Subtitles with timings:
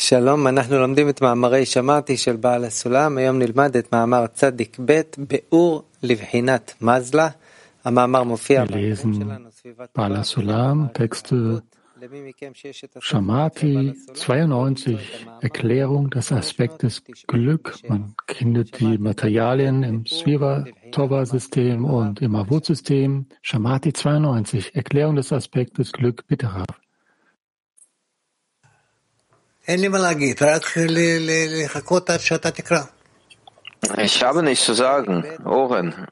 [0.00, 5.00] שלום, אנחנו לומדים את מאמרי שמעתי של בעל הסולם, היום נלמד את מאמר צדיק ב',
[5.18, 7.28] ביאור לבחינת מזלה.
[7.84, 11.62] המאמר מופיע שלנו, סביבת Sulam, Texte
[13.00, 17.74] Shamati 92, Erklärung des Aspektes Glück.
[17.88, 23.26] Man findet die Materialien im Sviva-Tova-System und im Avut-System.
[23.40, 26.66] Shamati 92, Erklärung des Aspektes Glück, bitte Rav.
[33.97, 36.07] Ich habe nichts zu sagen, Oren.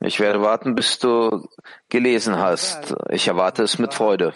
[0.00, 1.46] Ich werde warten, bis du
[1.88, 2.94] gelesen hast.
[3.10, 4.34] Ich erwarte es mit Freude.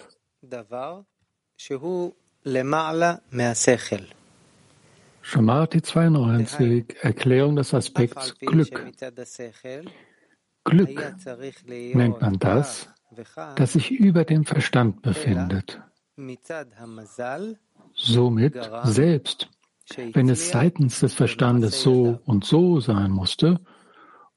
[5.21, 8.93] Shamati 92, Erklärung des Aspekts Glück.
[10.63, 11.15] Glück
[11.65, 12.87] nennt man das,
[13.55, 15.81] das sich über dem Verstand befindet.
[17.97, 19.49] Somit selbst,
[20.13, 23.59] wenn es seitens des Verstandes so und so sein musste,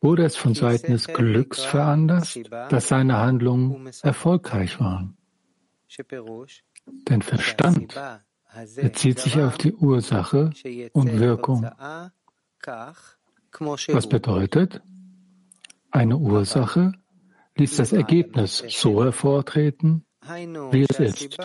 [0.00, 2.40] wurde es von Seiten des Glücks veranlasst,
[2.70, 5.16] dass seine Handlungen erfolgreich waren.
[7.08, 7.94] Denn Verstand
[8.76, 10.50] bezieht sich auf die Ursache
[10.92, 11.70] und Wirkung.
[13.88, 14.80] Was bedeutet,
[15.90, 16.92] eine Ursache
[17.56, 20.06] ließ das Ergebnis so hervortreten,
[20.70, 21.38] wie es ist.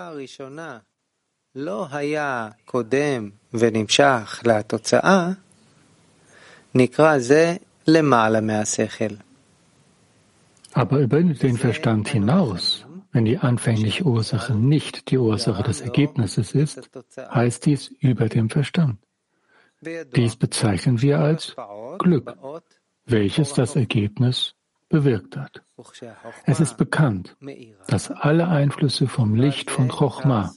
[10.73, 16.89] Aber über den Verstand hinaus, wenn die anfängliche Ursache nicht die Ursache des Ergebnisses ist,
[17.17, 18.99] heißt dies über dem Verstand.
[20.13, 21.55] Dies bezeichnen wir als
[21.99, 22.35] Glück,
[23.05, 24.55] welches das Ergebnis
[24.89, 25.63] bewirkt hat.
[26.45, 27.37] Es ist bekannt,
[27.87, 30.51] dass alle Einflüsse vom Licht von Chochma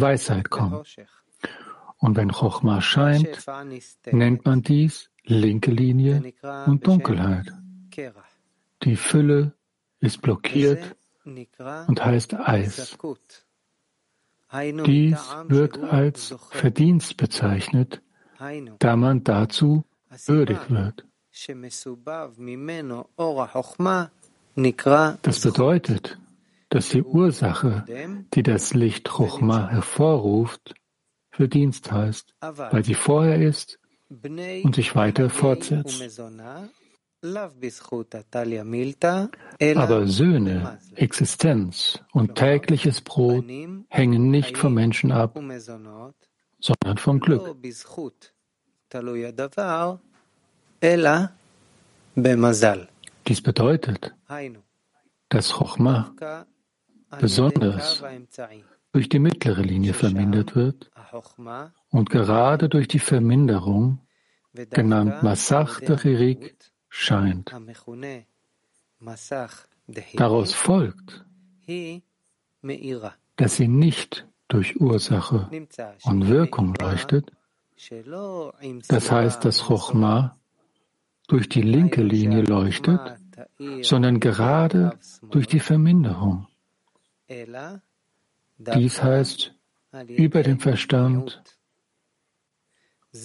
[0.00, 0.96] Weisheit kommt.
[1.98, 3.46] Und wenn Chochma scheint,
[4.10, 6.32] nennt man dies linke Linie
[6.66, 7.52] und Dunkelheit.
[8.82, 9.52] Die Fülle
[10.00, 12.96] ist blockiert und heißt Eis.
[14.52, 18.02] Dies wird als Verdienst bezeichnet,
[18.78, 19.84] da man dazu
[20.26, 21.04] würdig wird.
[25.22, 26.18] Das bedeutet,
[26.70, 27.84] dass die Ursache,
[28.32, 30.74] die das Licht Chochma hervorruft,
[31.32, 36.20] Verdienst heißt, weil sie vorher ist und sich weiter fortsetzt.
[39.76, 43.44] Aber Söhne, Existenz und tägliches Brot
[43.88, 45.38] hängen nicht vom Menschen ab,
[46.60, 47.56] sondern vom Glück.
[53.26, 54.14] Dies bedeutet,
[55.28, 56.14] dass Chochma
[57.18, 58.02] besonders
[58.92, 60.90] durch die mittlere Linie vermindert wird
[61.90, 64.00] und gerade durch die Verminderung,
[64.52, 66.56] genannt Masach Dechirik,
[66.88, 67.52] scheint.
[70.14, 71.24] Daraus folgt,
[73.36, 75.48] dass sie nicht durch Ursache
[76.04, 77.32] und Wirkung leuchtet,
[78.88, 80.36] das heißt, dass Chochma
[81.28, 83.00] durch die linke Linie leuchtet,
[83.82, 84.98] sondern gerade
[85.30, 86.46] durch die Verminderung.
[88.58, 89.54] Dies heißt
[90.08, 91.42] über den Verstand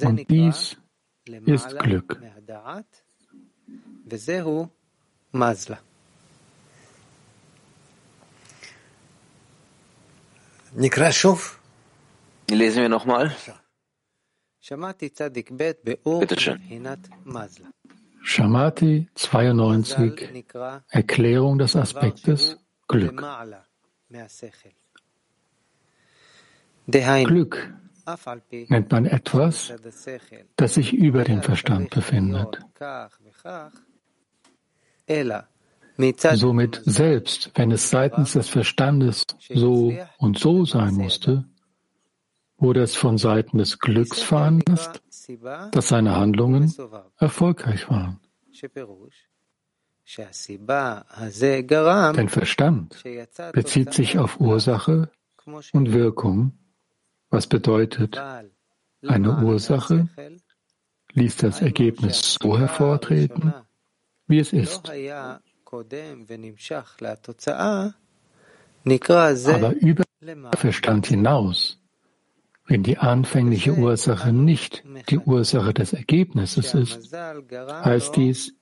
[0.02, 0.78] und dies
[1.46, 2.22] ist Glück.
[12.50, 13.36] Lesen wir nochmal.
[16.20, 16.62] Bitte schön.
[18.22, 20.46] Shamati 92,
[20.90, 23.22] Erklärung des Aspektes Glück.
[27.26, 27.74] Glück
[28.70, 29.74] nennt man etwas,
[30.56, 32.60] das sich über dem Verstand befindet.
[36.34, 41.46] Somit selbst, wenn es seitens des Verstandes so und so sein musste,
[42.58, 45.02] wurde es von Seiten des Glücks veranlasst,
[45.72, 46.74] dass seine Handlungen
[47.18, 48.20] erfolgreich waren.
[52.16, 53.04] Denn Verstand
[53.54, 55.10] bezieht sich auf Ursache
[55.74, 56.52] und Wirkung,
[57.30, 58.22] was bedeutet,
[59.08, 60.08] eine Ursache?
[61.16, 63.54] ließ das Ergebnis so hervortreten,
[64.28, 64.90] wie es ist.
[69.48, 70.04] Aber über
[70.56, 71.80] Verstand hinaus,
[72.68, 78.54] wenn die anfängliche Ursache nicht die Ursache des Ergebnisses ist, heißt dies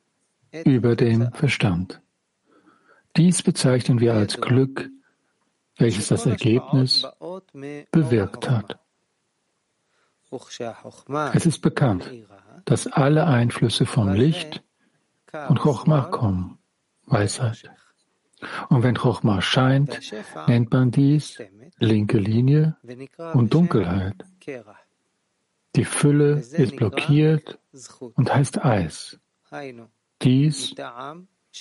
[0.66, 2.02] über dem Verstand.
[3.16, 4.90] Dies bezeichnen wir als Glück,
[5.78, 7.06] welches das Ergebnis
[7.92, 8.80] bewirkt hat.
[11.34, 12.12] Es ist bekannt,
[12.66, 14.64] dass alle Einflüsse vom Licht
[15.50, 16.58] und Chochmah kommen,
[17.06, 17.70] Weisheit.
[18.70, 20.00] Und wenn Chochmah scheint,
[20.48, 21.42] nennt man dies
[21.78, 22.78] linke Linie
[23.34, 24.16] und Dunkelheit.
[25.76, 27.60] Die Fülle ist blockiert
[28.16, 29.20] und heißt Eis.
[30.24, 30.76] Dies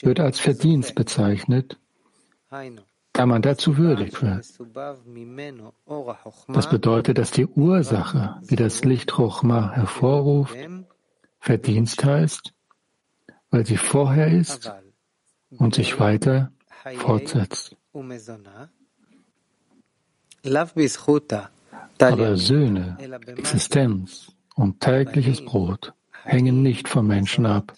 [0.03, 1.79] wird als Verdienst bezeichnet,
[3.13, 4.47] da man dazu würdig wird.
[6.49, 10.57] Das bedeutet, dass die Ursache, die das Licht Chochma hervorruft,
[11.41, 12.55] Verdienst heißt,
[13.51, 14.71] weil sie vorher ist
[15.51, 16.53] und sich weiter
[16.99, 17.77] fortsetzt.
[21.99, 25.93] Aber Söhne, Existenz und tägliches Brot
[26.25, 27.75] hängen nicht vom Menschen ab,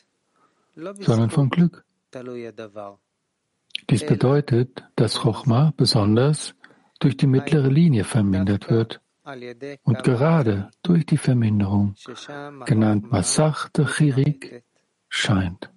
[0.74, 1.84] sondern vom Glück.
[3.90, 6.54] Dies bedeutet, dass Chochma besonders
[7.00, 9.00] durch die mittlere Linie vermindert wird
[9.84, 11.94] und gerade durch die Verminderung,
[12.66, 14.64] genannt Masach de Chirik,
[15.08, 15.70] scheint.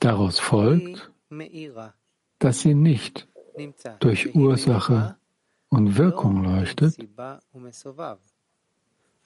[0.00, 1.10] Daraus folgt,
[2.38, 3.28] dass sie nicht
[4.00, 5.16] durch Ursache
[5.68, 6.96] und Wirkung leuchtet.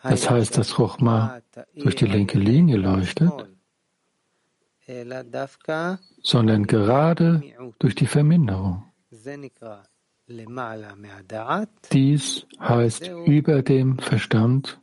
[0.01, 1.42] Das heißt, dass Chochma
[1.75, 3.31] durch die linke Linie leuchtet,
[6.21, 7.42] sondern gerade
[7.80, 8.83] durch die Verminderung.
[11.92, 14.80] Dies heißt über dem Verstand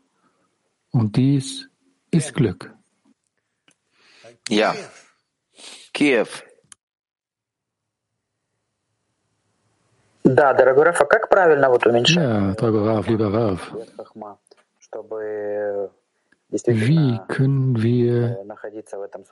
[0.90, 1.68] und dies
[2.10, 2.74] ist Glück.
[4.48, 4.74] Ja.
[5.92, 6.26] Kiew.
[10.24, 12.16] Ja, дорогой Раф, а как правильно вот уменьшать?
[12.16, 13.72] Ja, дорогой Раф, lieber Raf.
[16.49, 18.37] Wie können wir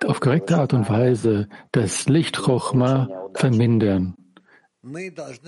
[0.05, 4.15] auf korrekte Art und Weise das Licht Chochma vermindern?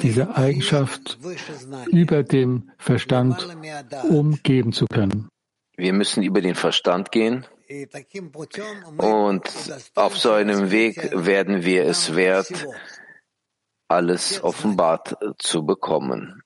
[0.01, 1.19] Diese Eigenschaft
[1.91, 3.47] über dem Verstand
[4.09, 5.29] umgeben zu können.
[5.75, 7.45] Wir müssen über den Verstand gehen
[8.97, 9.43] und
[9.93, 12.65] auf so einem Weg werden wir es wert,
[13.89, 16.41] alles offenbart zu bekommen.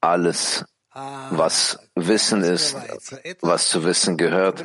[0.00, 2.76] Alles was Wissen ist,
[3.40, 4.64] was zu Wissen gehört.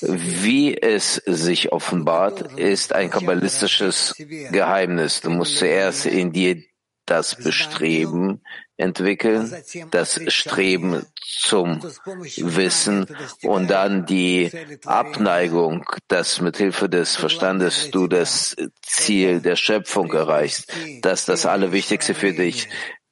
[0.00, 5.20] Wie es sich offenbart, ist ein kabbalistisches Geheimnis.
[5.20, 6.62] Du musst zuerst in dir
[7.04, 8.42] das Bestreben
[8.76, 9.52] entwickeln,
[9.90, 11.82] das Streben zum
[12.36, 13.06] Wissen
[13.42, 14.50] und dann die
[14.84, 20.70] Abneigung, dass mit Hilfe des Verstandes du das Ziel der Schöpfung erreichst.
[21.00, 22.68] Das ist das Allerwichtigste für dich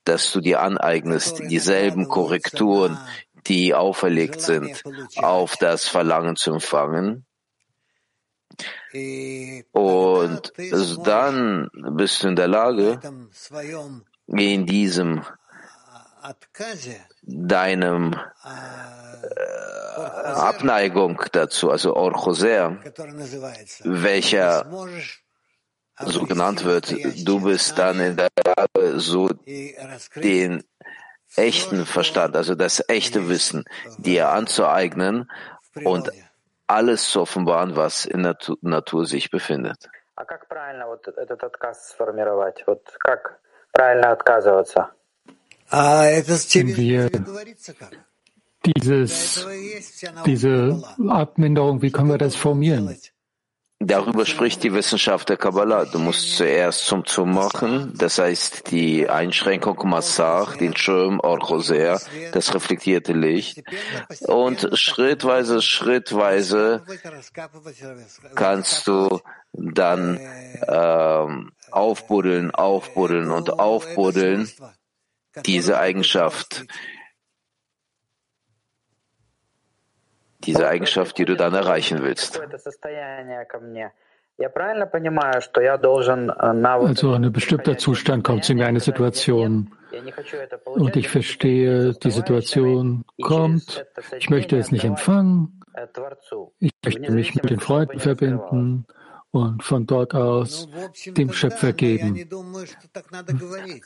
[0.07, 2.99] dass du dir aneignest, dieselben Korrekturen,
[3.47, 4.83] die auferlegt sind,
[5.17, 7.27] auf das Verlangen zu empfangen.
[9.73, 10.53] Und
[11.05, 13.01] dann bist du in der Lage,
[14.29, 15.23] in diesem
[17.23, 18.49] deinem äh,
[20.01, 22.79] Abneigung dazu, also Orchoser,
[23.85, 24.67] welcher
[25.99, 26.95] so genannt wird,
[27.27, 29.29] du bist dann in der Lage, so
[30.15, 30.63] den
[31.37, 33.65] echten Verstand, also das echte Wissen,
[33.99, 35.31] dir anzueignen
[35.85, 36.11] und
[36.67, 39.89] alles zu offenbaren, was in der Natur sich befindet.
[46.77, 47.11] Wir
[48.65, 49.47] dieses,
[50.25, 52.99] diese Abminderung, wie können wir das formieren?
[53.79, 55.85] Darüber spricht die Wissenschaft der Kabbalah.
[55.85, 62.01] Du musst zuerst zum Zum machen, das heißt die Einschränkung Massach, den Schirm, Orchoser,
[62.33, 63.63] das reflektierte Licht.
[64.21, 66.85] Und schrittweise, schrittweise
[68.35, 69.21] kannst du
[69.53, 70.21] dann
[70.67, 74.51] ähm, aufbuddeln, aufbuddeln und aufbuddeln
[75.45, 76.65] diese Eigenschaft
[80.47, 82.41] diese Eigenschaft, die du dann erreichen willst.
[86.79, 89.71] Also ein bestimmter Zustand kommt zu mir, eine Situation.
[90.65, 93.87] Und ich verstehe, die Situation kommt.
[94.19, 95.61] Ich möchte es nicht empfangen.
[96.59, 98.87] Ich möchte mich mit den Freunden verbinden
[99.37, 100.69] und von dort aus
[101.07, 102.29] dem Schöpfer geben.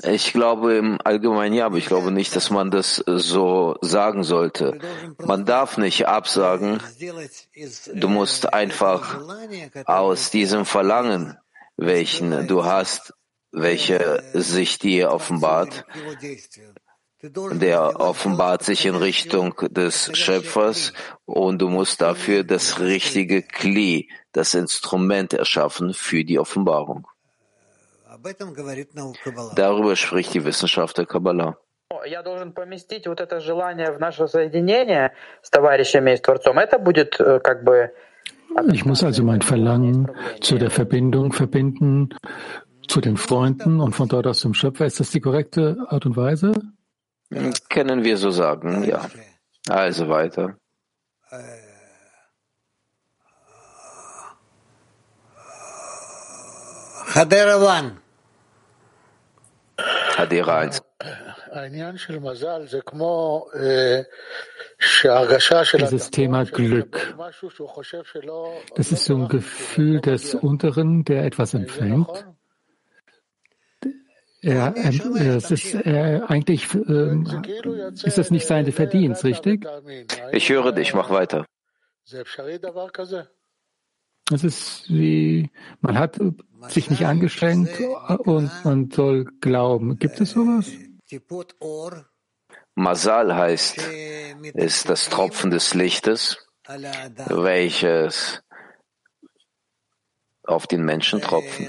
[0.02, 4.78] Ich glaube im Allgemeinen ja, aber ich glaube nicht, dass man das so sagen sollte.
[5.19, 6.80] Man darf nicht absagen.
[7.95, 9.21] Du musst einfach
[9.85, 11.37] aus diesem Verlangen,
[11.76, 13.14] welchen du hast,
[13.52, 15.85] welche sich dir offenbart,
[17.22, 20.94] der offenbart sich in Richtung des Schöpfers
[21.25, 27.08] und du musst dafür das richtige Kli, das Instrument erschaffen für die Offenbarung.
[29.55, 31.58] Darüber spricht die Wissenschaft der Kabbalah.
[32.08, 36.60] я должен поместить вот это желание в наше соединение с товарищами и с Творцом.
[36.60, 37.91] Это будет э, как бы
[38.72, 42.10] ich muss also mein Verlangen zu der Verbindung verbinden,
[42.88, 44.86] zu den Freunden und von dort aus zum Schöpfer.
[44.86, 46.53] Ist das die korrekte Art und Weise?
[47.68, 49.08] Können wir so sagen, ja.
[49.68, 50.56] Also weiter.
[57.14, 57.92] Hadera 1.
[60.16, 60.82] Hadera 1.
[65.78, 67.16] Dieses Thema Glück,
[68.76, 72.25] das ist so ein Gefühl des Unteren, der etwas empfängt.
[74.42, 77.14] Er, er, es ist, er, eigentlich äh,
[78.04, 79.66] ist es nicht sein Verdienst, richtig?
[80.32, 81.44] Ich höre dich, mach weiter.
[84.32, 86.18] Es ist wie, man hat
[86.68, 87.70] sich nicht angestrengt
[88.20, 89.99] und man soll glauben.
[89.99, 90.70] Gibt es sowas?
[92.75, 93.82] Masal heißt,
[94.54, 96.38] ist das Tropfen des Lichtes,
[97.26, 98.42] welches
[100.44, 101.68] auf den Menschen tropfen.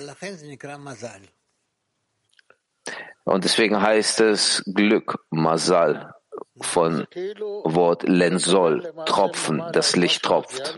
[3.32, 6.14] Und deswegen heißt es Glück, Masal,
[6.60, 7.08] von
[7.64, 10.78] Wort Lensol, Tropfen, das Licht tropft.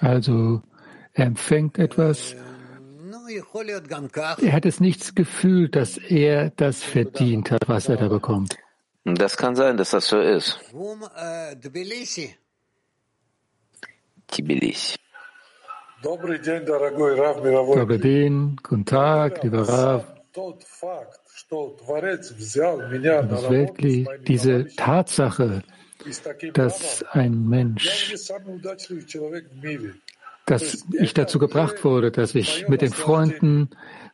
[0.00, 0.62] Also
[1.12, 2.34] er empfängt etwas,
[4.40, 8.56] er hat es nichts gefühlt, dass er das verdient hat, was er da bekommt.
[9.04, 10.58] Das kann sein, dass das so ist.
[14.28, 14.96] Tbilisi.
[17.75, 20.03] Добрый день, guten Tag, lieber Rav.
[23.29, 25.63] Das Weltli, diese Tatsache,
[26.53, 28.13] dass ein Mensch
[30.45, 33.69] dass ich dazu gebracht wurde, dass ich mit den Freunden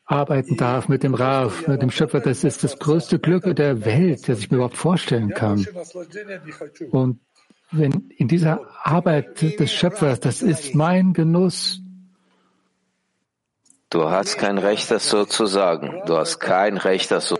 [0.06, 2.20] arbeiten darf, mit dem Raf, mit dem Schöpfer.
[2.20, 5.66] Das ist das größte Glück der Welt, das ich mir überhaupt vorstellen kann.
[6.92, 7.20] Und
[7.72, 11.81] wenn in dieser Arbeit des Schöpfers, das ist mein Genuss.
[13.93, 16.01] Du hast kein Recht, das so zu sagen.
[16.07, 17.39] Du hast kein Recht, das so,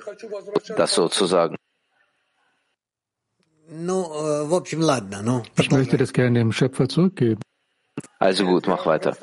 [0.77, 1.57] das so zu sagen.
[5.57, 7.41] Ich möchte das gerne dem Schöpfer zurückgeben.
[8.19, 9.17] Also gut, mach weiter.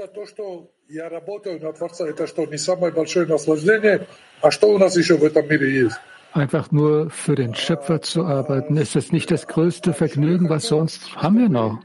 [6.33, 11.15] Einfach nur für den Schöpfer zu arbeiten, ist das nicht das größte Vergnügen, was sonst
[11.15, 11.79] haben wir noch?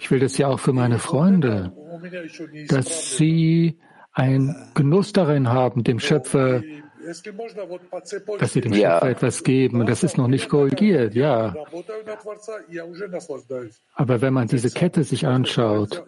[0.00, 1.72] Ich will das ja auch für meine Freunde,
[2.68, 3.78] dass sie
[4.12, 6.62] einen Genuss darin haben, dem Schöpfer
[8.38, 8.94] dass sie dem ja.
[8.94, 9.80] Schöpfer etwas geben.
[9.80, 11.54] Und das ist noch nicht korrigiert, ja.
[13.94, 16.04] Aber wenn man diese Kette sich anschaut,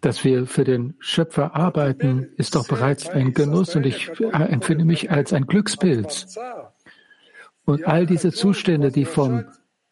[0.00, 5.10] dass wir für den Schöpfer arbeiten, ist doch bereits ein Genuss und ich empfinde mich
[5.10, 6.38] als ein Glückspilz.
[7.64, 9.44] Und all diese Zustände, die vom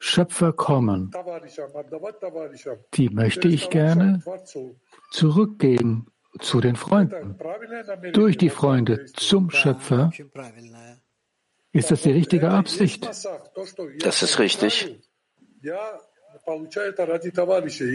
[0.06, 1.10] Schöpfer kommen,
[2.94, 4.22] die möchte ich gerne
[5.10, 6.06] zurückgeben
[6.40, 7.38] zu den Freunden,
[8.12, 10.12] durch die Freunde zum Schöpfer.
[11.72, 13.06] Ist das die richtige Absicht?
[13.06, 15.00] Das ist richtig.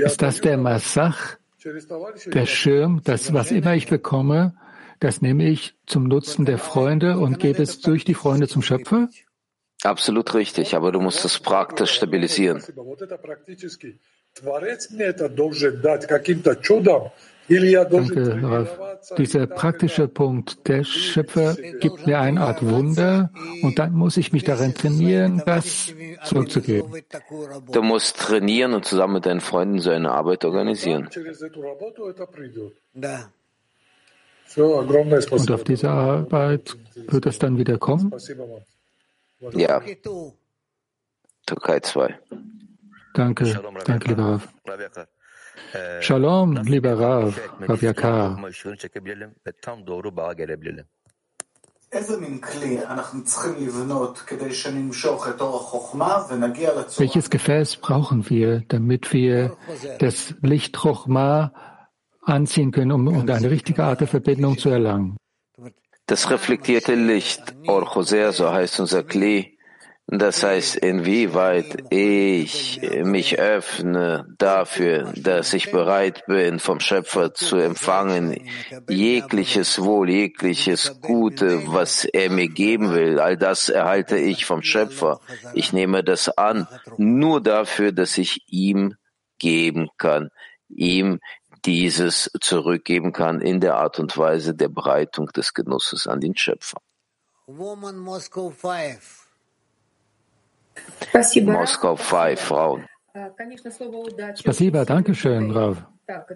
[0.04, 1.38] Ist das der Massach,
[2.34, 4.56] der Schirm, das, was immer ich bekomme,
[5.00, 9.10] das nehme ich zum Nutzen der Freunde und gebe es durch die Freunde zum Schöpfer?
[9.84, 12.62] Absolut richtig, aber du musst es praktisch stabilisieren.
[17.50, 18.80] Danke, Ralf.
[19.18, 23.32] Dieser praktische Punkt, der Schöpfer gibt mir eine Art Wunder
[23.64, 25.92] und dann muss ich mich darin trainieren, das
[26.26, 27.02] zurückzugeben.
[27.72, 31.10] Du musst trainieren und zusammen mit deinen Freunden so eine Arbeit organisieren.
[35.32, 38.14] Und auf diese Arbeit wird es dann wieder kommen?
[39.40, 39.82] Ja.
[41.46, 42.20] Türkei 2.
[43.14, 44.48] Danke, danke, lieber Ralf.
[46.02, 48.38] Shalom, lieber Rav, Rav Yakar.
[56.98, 59.58] Welches Gefäß brauchen wir, damit wir
[60.00, 61.54] das Licht Chochma
[62.22, 65.18] anziehen können, um, um eine richtige Art der Verbindung zu erlangen?
[66.10, 69.60] Das reflektierte Licht, Orchoser, so heißt unser Klee,
[70.08, 78.50] das heißt, inwieweit ich mich öffne dafür, dass ich bereit bin, vom Schöpfer zu empfangen,
[78.90, 85.20] jegliches Wohl, jegliches Gute, was er mir geben will, all das erhalte ich vom Schöpfer.
[85.54, 88.96] Ich nehme das an, nur dafür, dass ich ihm
[89.38, 90.32] geben kann,
[90.70, 91.20] ihm
[91.65, 96.79] dieses zurückgeben kann in der Art und Weise der Bereitung des Genusses an den Schöpfer.
[101.53, 102.87] Moskau 5, Frauen.
[104.35, 105.85] Спасибо, danke schön, Rav.
[106.07, 106.27] Das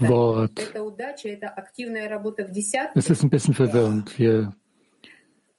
[0.00, 0.50] Wort,
[2.94, 4.52] es ist ein bisschen verwirrend hier.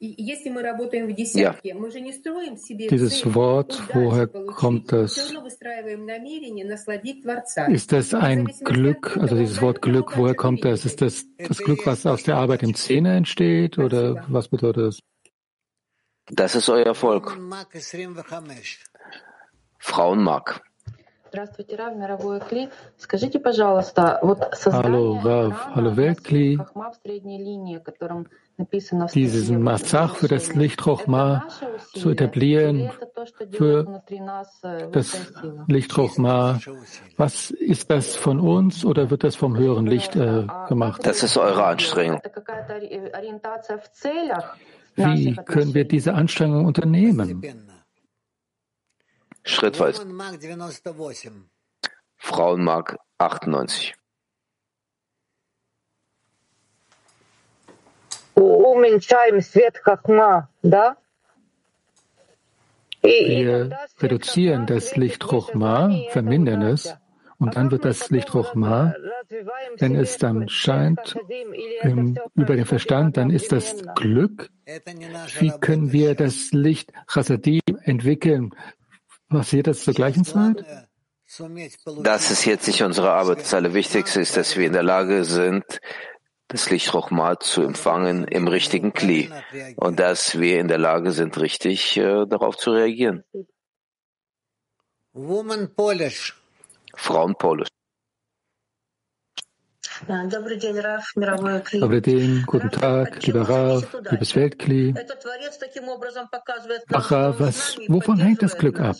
[0.01, 1.57] ja.
[2.91, 5.35] Dieses Wort, woher kommt das?
[7.69, 10.85] Ist das ein Glück, also dieses Wort Glück, woher kommt das?
[10.85, 15.01] Ist das das Glück, was aus der Arbeit im Zähne entsteht oder was bedeutet das?
[16.31, 17.37] Das ist euer Volk.
[19.79, 20.63] Frauenmark.
[24.67, 26.59] Hallo Rav, hallo Weltkli.
[29.15, 31.47] Diesen Massach für das Licht Chochma
[31.95, 32.91] zu etablieren,
[33.53, 34.03] für
[34.93, 35.33] das
[35.69, 36.61] Licht Chochma.
[37.17, 41.07] Was ist das von uns oder wird das vom höheren Licht äh, gemacht?
[41.07, 42.21] Das ist eure Anstrengung.
[44.97, 47.68] Wie können wir diese Anstrengung unternehmen?
[49.49, 50.07] schrittweise.
[52.17, 53.95] Frauenmark 98.
[63.03, 66.95] Wir reduzieren das Licht Chochma, vermindern es,
[67.39, 68.95] und dann wird das Licht Chochma,
[69.79, 74.51] wenn es dann scheint im, ähm, über den Verstand, dann ist das Glück.
[75.39, 78.55] Wie können wir das Licht Chassadim entwickeln,
[79.29, 80.65] Passiert das zur gleichen Zeit?
[82.03, 83.41] Das ist jetzt nicht unsere Arbeit.
[83.41, 85.81] Das Allerwichtigste ist, dass wir in der Lage sind,
[86.49, 89.31] das Licht Chochma zu empfangen im richtigen Kli
[89.77, 93.23] und dass wir in der Lage sind, richtig äh, darauf zu reagieren.
[95.13, 96.41] Woman Polish.
[96.95, 97.69] Frauen Polish.
[100.07, 104.95] Aber den guten Tag, lieber Rav, liebes Weltkli.
[106.93, 108.97] Ach, was, wovon hängt das Glück ab?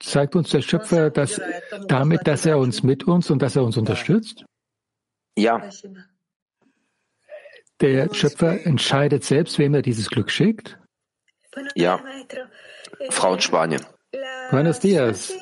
[0.00, 1.40] Zeigt uns der Schöpfer dass
[1.88, 4.44] damit, dass er uns mit uns und dass er uns unterstützt?
[5.36, 5.68] Ja.
[7.80, 10.78] Der Schöpfer entscheidet selbst, wem er dieses Glück schickt?
[11.74, 12.00] Ja.
[13.10, 13.84] Frauen Spanien.
[14.50, 15.32] Buenos dias,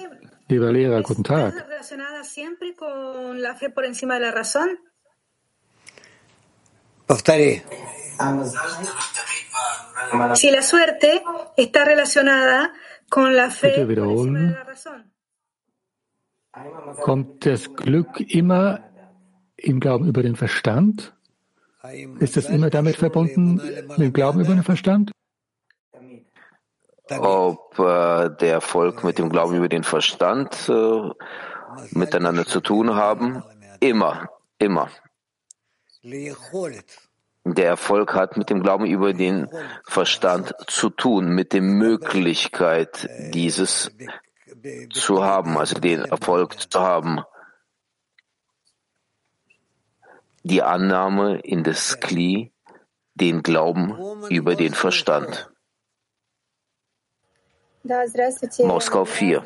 [0.47, 1.53] lieber Lehrer, guten Tag.
[7.07, 7.61] Повтори.
[10.35, 11.23] Si la suerte
[11.57, 12.73] está relacionada
[13.09, 14.51] con la fe Bitte por encima de wiederholen.
[14.51, 15.11] la razón.
[17.01, 18.81] Kommt das Glück immer
[19.55, 21.13] im Glauben über den Verstand?
[22.19, 23.55] Ist das immer damit verbunden,
[23.87, 25.11] mit dem Glauben über den Verstand?
[27.10, 31.10] Ob äh, der Erfolg mit dem Glauben über den Verstand äh,
[31.90, 33.44] miteinander zu tun haben?
[33.80, 34.88] Immer, immer.
[37.44, 39.48] Der Erfolg hat mit dem Glauben über den
[39.84, 43.92] Verstand zu tun, mit der Möglichkeit, dieses
[44.92, 47.20] zu haben, also den Erfolg zu haben.
[50.42, 52.52] Die Annahme in das Kli,
[53.14, 53.96] den Glauben
[54.28, 55.50] über den Verstand.
[58.64, 59.42] Moskau 4.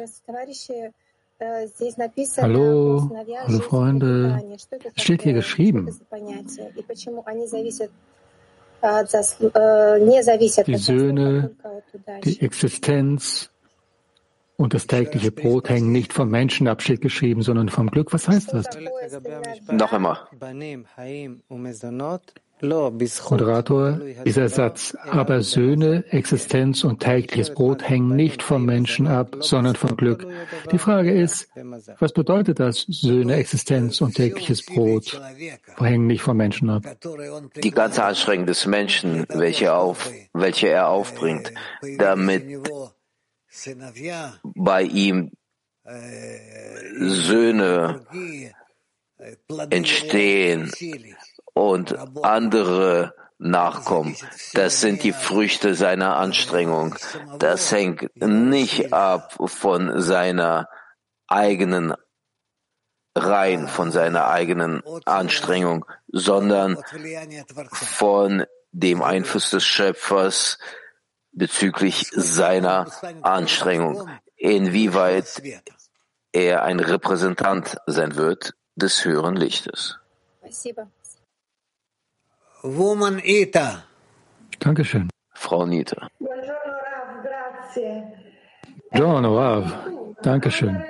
[2.38, 3.11] Hallo,
[3.46, 4.42] hallo Freunde.
[4.94, 5.88] Es steht hier geschrieben,
[10.66, 11.50] die Söhne,
[12.24, 13.50] die Existenz
[14.57, 18.12] und das tägliche Brot hängen nicht vom Menschen ab, steht geschrieben, sondern vom Glück.
[18.12, 18.66] Was heißt das?
[19.70, 20.18] Noch einmal.
[22.62, 29.76] Moderator, dieser Satz, aber Söhne, Existenz und tägliches Brot hängen nicht vom Menschen ab, sondern
[29.76, 30.26] vom Glück.
[30.70, 31.48] Die Frage ist,
[31.98, 35.20] was bedeutet das, Söhne, Existenz und tägliches Brot
[35.78, 36.84] hängen nicht vom Menschen ab?
[37.62, 41.52] Die ganze Anstrengung des Menschen, welche, er auf, welche er aufbringt,
[41.98, 42.44] damit
[44.42, 45.30] bei ihm
[46.98, 48.06] Söhne
[49.70, 50.70] entstehen
[51.54, 54.16] und andere nachkommen.
[54.52, 56.94] Das sind die Früchte seiner Anstrengung.
[57.38, 60.68] Das hängt nicht ab von seiner
[61.26, 61.94] eigenen
[63.14, 66.78] rein von seiner eigenen Anstrengung, sondern
[67.72, 70.58] von dem Einfluss des Schöpfers
[71.32, 72.86] bezüglich seiner
[73.22, 75.42] Anstrengung, inwieweit
[76.32, 79.98] er ein Repräsentant sein wird des höheren Lichtes.
[82.62, 83.84] Woman Ita.
[84.58, 85.08] Dankeschön.
[85.34, 85.96] Frau Niete.
[88.92, 89.64] John, wow,
[90.22, 90.82] danke schön.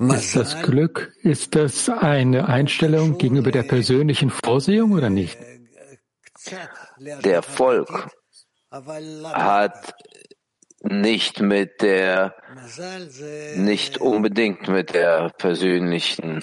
[0.00, 5.38] Ist das Glück, ist das eine Einstellung gegenüber der persönlichen Vorsehung oder nicht?
[7.24, 8.08] Der Erfolg
[8.70, 9.94] hat
[10.82, 12.34] nicht mit der,
[13.56, 16.42] nicht unbedingt mit der persönlichen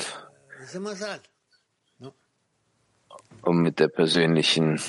[3.41, 4.81] und mit der persönlichen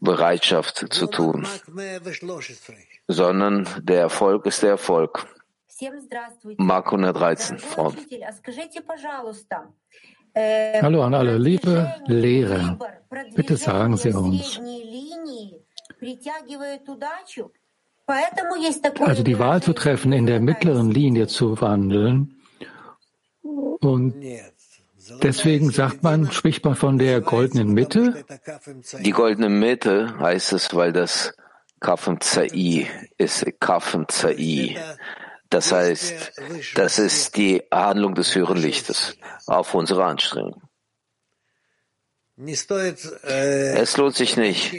[0.00, 1.46] Bereitschaft zu tun,
[3.08, 5.26] sondern der Erfolg ist der Erfolg.
[6.58, 7.96] Mark 113, Frauen.
[10.36, 12.78] Hallo an alle liebe Lehrer.
[13.34, 14.60] Bitte sagen Sie uns.
[18.06, 22.36] Also die Wahl zu treffen, in der mittleren Linie zu wandeln.
[23.42, 24.14] Und
[25.22, 28.24] deswegen sagt man, spricht man von der goldenen Mitte.
[29.00, 31.34] Die goldene Mitte heißt es, weil das
[31.80, 32.88] Kafem Zai
[33.18, 34.76] ist Kafem Zai.
[35.50, 36.32] Das heißt,
[36.74, 40.62] das ist die Handlung des höheren Lichtes auf unsere Anstrengung.
[42.36, 44.74] Es lohnt sich nicht,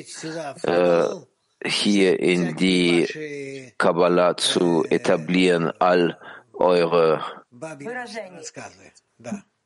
[0.64, 1.06] äh,
[1.65, 6.17] hier in die Kabbalah zu etablieren, all
[6.54, 7.21] eure,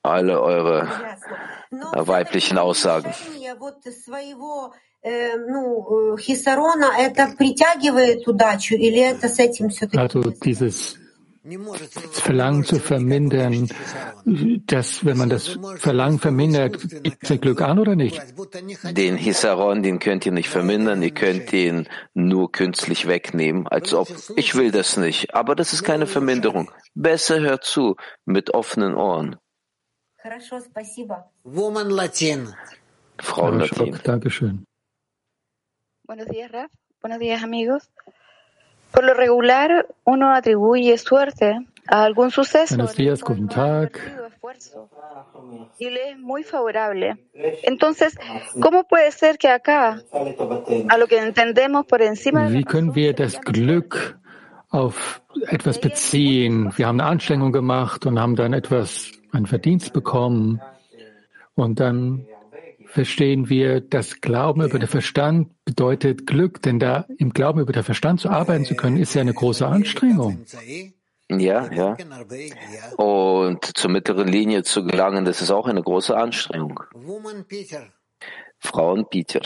[0.02, 0.88] alle eure
[1.72, 3.14] weiblichen Aussagen.
[9.96, 11.00] Also dieses
[12.12, 13.70] Verlangen zu vermindern,
[14.66, 18.22] dass, wenn man das Verlangen vermindert, gibt es Glück an oder nicht?
[18.92, 24.10] Den Hisaron, den könnt ihr nicht vermindern, ihr könnt ihn nur künstlich wegnehmen, als ob,
[24.36, 25.34] ich will das nicht.
[25.34, 26.70] Aber das ist keine Verminderung.
[26.94, 29.38] Besser hört zu, mit offenen Ohren.
[33.22, 34.00] Frau Latin.
[34.04, 34.66] Dankeschön.
[36.04, 36.72] Buenos días, Raf.
[37.02, 37.88] Buenos días, amigos.
[38.92, 42.76] Por lo regular, uno atribuye suerte a algún suceso.
[42.76, 43.92] Buenos días, guten Tag.
[45.78, 47.18] Y le es muy favorable.
[47.64, 48.18] Entonces,
[48.62, 50.02] ¿cómo puede ser que acá,
[50.90, 54.18] a lo que entendemos por encima Wie können wir das Glück
[54.70, 56.72] auf etwas beziehen?
[56.76, 60.62] Wir haben eine Anstrengung gemacht und haben dann etwas, einen Verdienst bekommen.
[61.56, 62.26] Und dann
[62.89, 67.83] verstehen wir, dass Glauben über den Verstand bedeutet Glück, denn da im Glauben über den
[67.83, 70.45] Verstand zu arbeiten zu können, ist ja eine große Anstrengung.
[71.31, 71.97] Ja, ja.
[72.97, 76.81] Und zur mittleren Linie zu gelangen, das ist auch eine große Anstrengung.
[78.59, 79.43] Frauen Peter.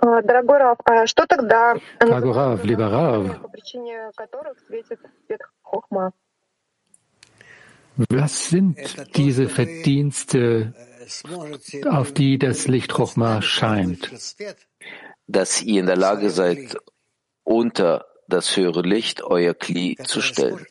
[0.00, 6.12] Дорогой Рав, а что тогда Дорогой Рав, lieber Rav, по причине которых светит свет Хохма?
[7.98, 8.76] Was sind
[9.16, 10.74] diese Verdienste,
[11.88, 14.10] auf die das Licht Chochma scheint?
[15.26, 16.76] Dass ihr in der Lage seid,
[17.44, 20.66] unter das höhere Licht euer Kli zu stellen,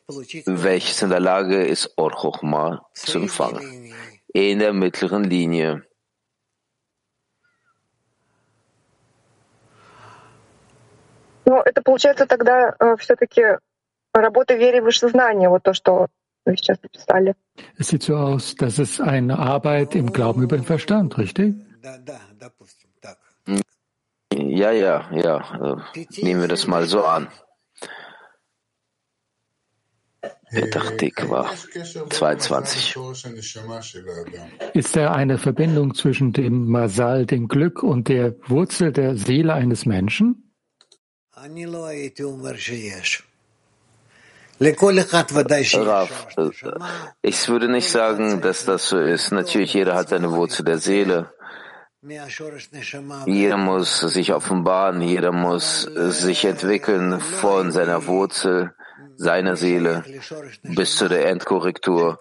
[0.46, 3.94] welches in der Lage ist, Or Chochma zu empfangen.
[4.34, 5.84] In der mittleren Linie.
[11.46, 13.44] Ну, это получается тогда э, все-таки
[14.14, 16.17] работа в вере выше знания, вот то, что вы сейчас написали.
[17.77, 21.55] es sieht so aus, dass es eine Arbeit im Glauben über den Verstand, richtig?
[24.33, 25.85] Ja, ja, ja.
[26.23, 27.29] Nehmen wir das mal so an.
[30.51, 31.51] Petach Tikva
[32.09, 32.97] 22.
[34.73, 39.85] Ist da eine Verbindung zwischen dem Masal, dem Glück und der Wurzel der Seele eines
[39.85, 40.55] Menschen?
[44.61, 46.11] Rav,
[47.23, 49.31] ich würde nicht sagen, dass das so ist.
[49.31, 51.33] Natürlich, jeder hat seine Wurzel der Seele.
[53.27, 58.75] Jeder muss sich offenbaren, jeder muss sich entwickeln von seiner Wurzel,
[59.17, 60.05] seiner Seele
[60.63, 62.21] bis zu der Endkorrektur.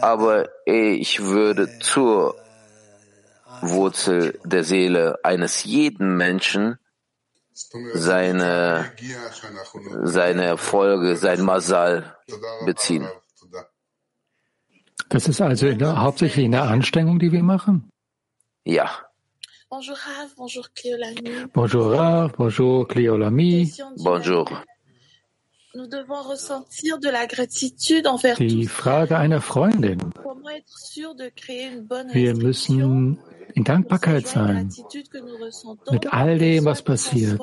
[0.00, 2.34] Aber ich würde zur
[3.60, 6.78] Wurzel der Seele eines jeden Menschen
[7.54, 8.92] seine,
[10.02, 12.16] seine Erfolge, sein Masal
[12.66, 13.06] beziehen.
[15.08, 17.88] Das ist also in der, hauptsächlich eine Anstrengung, die wir machen?
[18.64, 18.90] Ja.
[19.68, 21.46] Bonjour Rav, bonjour Cléolami.
[21.52, 23.72] Bonjour Rav, bonjour Cléolami.
[23.98, 24.64] Bonjour.
[28.38, 29.98] Die Frage einer Freundin.
[32.12, 33.18] Wir müssen
[33.54, 34.72] in Dankbarkeit sein
[35.90, 37.40] mit all dem, was passiert.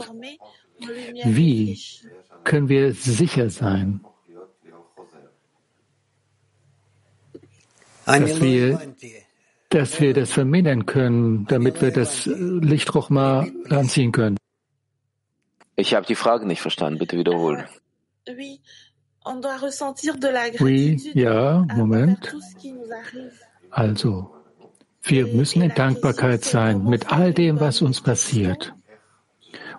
[1.25, 1.79] Wie
[2.43, 4.01] können wir sicher sein,
[8.05, 8.79] dass wir
[9.71, 14.37] dass wir das vermindern können, damit wir das Licht mal anziehen können.
[15.77, 16.99] Ich habe die Frage nicht verstanden.
[16.99, 17.65] Bitte wiederholen.
[20.59, 22.35] Oui, ja, Moment.
[23.69, 24.35] Also,
[25.03, 28.73] wir müssen in Dankbarkeit sein mit all dem, was uns passiert.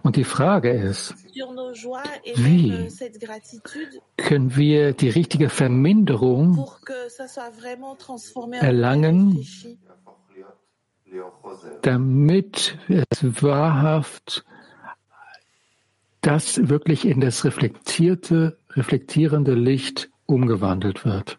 [0.03, 1.15] Und die Frage ist,
[2.37, 2.89] wie
[4.17, 6.69] können wir die richtige Verminderung
[8.61, 9.47] erlangen,
[11.83, 14.45] damit es wahrhaft
[16.21, 21.39] das wirklich in das reflektierte, reflektierende Licht umgewandelt wird.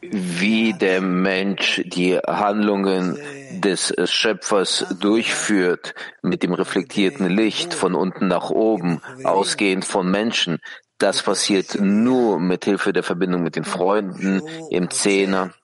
[0.00, 3.18] Wie der Mensch die Handlungen
[3.60, 10.58] des Schöpfers durchführt mit dem reflektierten Licht von unten nach oben, ausgehend von Menschen,
[10.98, 15.54] das passiert nur mit Hilfe der Verbindung mit den Freunden im Zehner.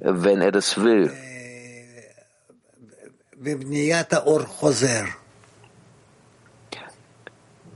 [0.00, 1.12] Wenn er das will,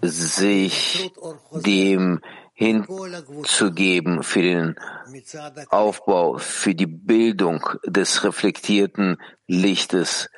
[0.02, 1.10] sich
[1.52, 2.20] dem
[2.52, 4.76] hinzugeben für den
[5.70, 10.28] Aufbau, für die Bildung des reflektierten Lichtes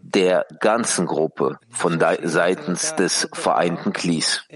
[0.00, 4.46] der ganzen Gruppe von seitens des vereinten Klis.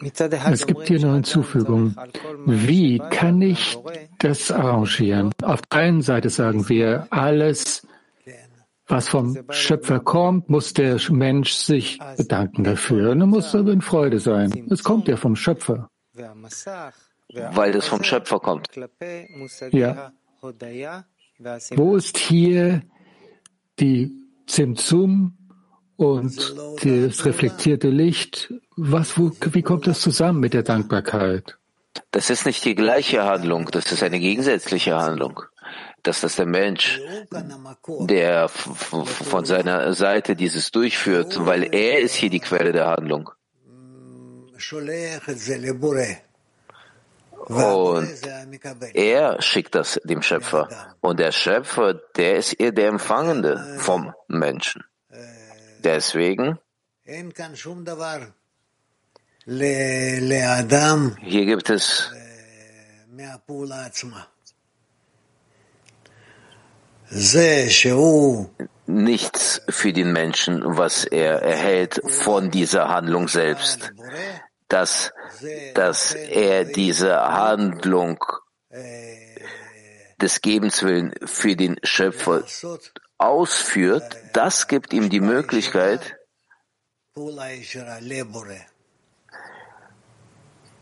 [0.00, 1.96] Es gibt hier eine Hinzufügung.
[2.46, 3.76] Wie kann ich
[4.18, 5.32] das arrangieren?
[5.42, 7.86] Auf der einen Seite sagen wir, alles
[8.88, 13.10] was vom Schöpfer kommt, muss der Mensch sich bedanken dafür.
[13.10, 14.66] Und er muss aber in Freude sein.
[14.70, 15.90] Es kommt ja vom Schöpfer.
[17.34, 18.68] Weil das vom Schöpfer kommt.
[19.72, 20.12] Ja.
[21.76, 22.82] Wo ist hier
[23.78, 24.10] die
[24.46, 25.37] Zimtzum
[25.98, 28.54] und das reflektierte Licht?
[28.76, 31.58] Was, wo, wie kommt das zusammen mit der Dankbarkeit?
[32.12, 35.42] Das ist nicht die gleiche Handlung, das ist eine gegensätzliche Handlung
[36.02, 37.00] dass das der Mensch,
[38.00, 43.30] der von seiner Seite dieses durchführt, weil er ist hier die Quelle der Handlung.
[47.46, 48.08] Und
[48.94, 50.68] er schickt das dem Schöpfer.
[51.00, 54.84] Und der Schöpfer, der ist eher der Empfangende vom Menschen.
[55.84, 56.58] Deswegen,
[61.20, 62.10] hier gibt es
[68.86, 73.92] nichts für den Menschen, was er erhält von dieser Handlung selbst.
[74.68, 75.12] Dass,
[75.74, 78.22] dass er diese Handlung
[80.20, 82.44] des Gebens willen für den Schöpfer
[83.18, 86.16] ausführt, das gibt ihm die Möglichkeit,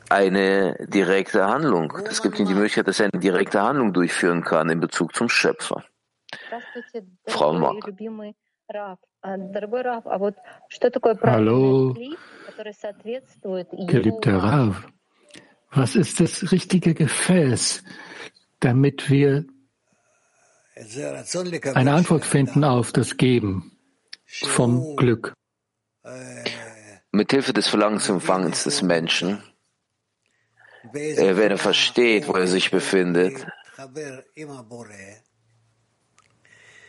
[0.09, 1.93] eine direkte Handlung.
[2.05, 5.29] Das gibt ihm die Möglichkeit, dass er eine direkte Handlung durchführen kann in Bezug zum
[5.29, 5.85] Schöpfer.
[7.27, 7.85] Frau Mock.
[11.23, 11.95] Hallo,
[13.87, 14.89] geliebter Rav.
[15.71, 17.83] Was ist das richtige Gefäß,
[18.61, 19.45] damit wir
[21.75, 23.79] eine Antwort finden auf das Geben
[24.27, 25.33] vom Glück?
[27.13, 29.43] Mithilfe des Verlangensempfangens des Menschen,
[30.93, 33.47] wenn er versteht, wo er sich befindet,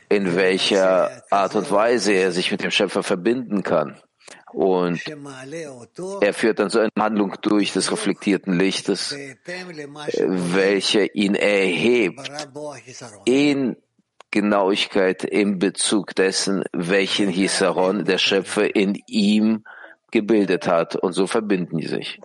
[0.10, 4.02] in welcher Art und Weise er sich mit dem Schöpfer verbinden kann.
[4.54, 5.02] Und
[6.22, 12.32] er führt dann so eine Handlung durch des reflektierten Lichtes, welche ihn erhebt
[13.26, 13.78] in
[14.32, 19.64] Genauigkeit im Bezug dessen, welchen Hisaron der Schöpfer in ihm
[20.12, 20.96] gebildet hat.
[20.96, 22.20] Und so verbinden die sich.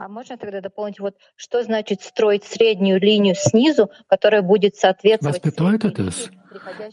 [0.00, 5.42] А можно тогда дополнить, вот что значит строить среднюю линию снизу, которая будет соответствовать...
[5.42, 6.30] Was bedeutet es,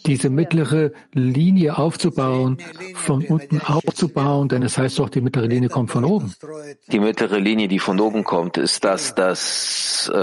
[0.06, 2.58] diese mittlere Linie aufzubauen,
[2.96, 6.34] von unten aufzubauen, denn es heißt doch, die mittlere Linie kommt von oben.
[6.88, 10.18] Die mittlere Linie, die von oben kommt, ist das, das äh,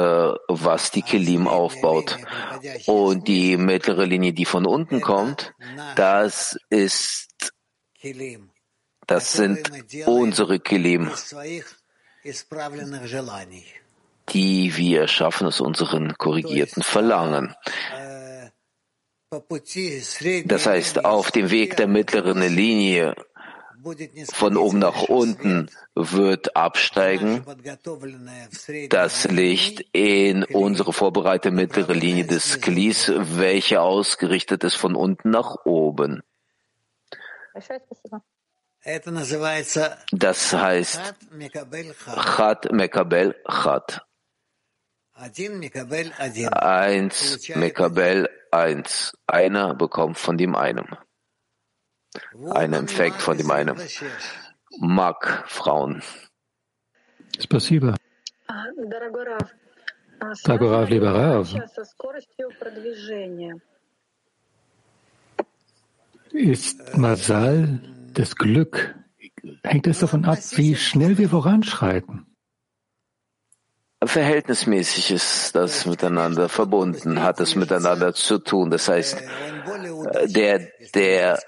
[0.49, 2.19] was die Kelim aufbaut.
[2.87, 5.53] Und die mittlere Linie, die von unten kommt,
[5.97, 7.53] das ist,
[9.07, 9.71] das sind
[10.07, 11.11] unsere Kelim
[14.30, 17.56] die wir schaffen aus unseren korrigierten Verlangen.
[20.46, 23.16] Das heißt, auf dem Weg der mittleren Linie
[24.34, 27.46] von oben nach unten wird absteigen,
[28.90, 35.66] das Licht in unsere vorbereitete mittlere Linie des Glies, welche ausgerichtet ist von unten nach
[35.66, 36.24] oben.
[40.13, 41.01] Das heißt
[42.37, 44.01] Chat Mekabel Chat.
[46.53, 49.13] Eins Mekabel eins.
[49.27, 50.97] Einer bekommt von dem einen.
[52.51, 53.79] Einer empfängt von dem einen.
[54.79, 56.03] Mag Frauen.
[57.39, 57.95] Спасибо.
[60.45, 61.55] Дорогой lieber Rav.
[66.33, 67.81] Ist Masal
[68.20, 68.96] das Glück?
[69.64, 72.26] Hängt es davon ab, wie schnell wir voranschreiten?
[74.04, 78.70] Verhältnismäßig ist das miteinander verbunden, hat es miteinander zu tun.
[78.70, 79.18] Das heißt,
[80.26, 81.40] der, der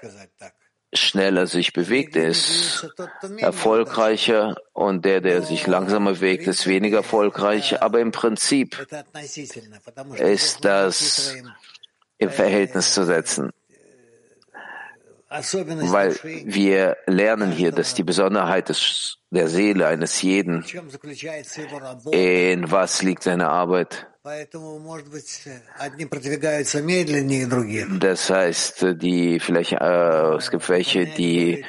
[0.92, 2.88] schneller sich bewegt, ist
[3.36, 7.82] erfolgreicher und der, der sich langsamer bewegt, ist weniger erfolgreich.
[7.82, 8.86] Aber im Prinzip
[10.18, 11.36] ist das
[12.16, 13.52] im Verhältnis zu setzen
[15.30, 20.64] weil wir lernen hier, dass die Besonderheit des, der Seele eines jeden,
[22.12, 24.06] in was liegt seine Arbeit.
[28.00, 31.64] Das heißt, die vielleicht äh, es gibt welche, die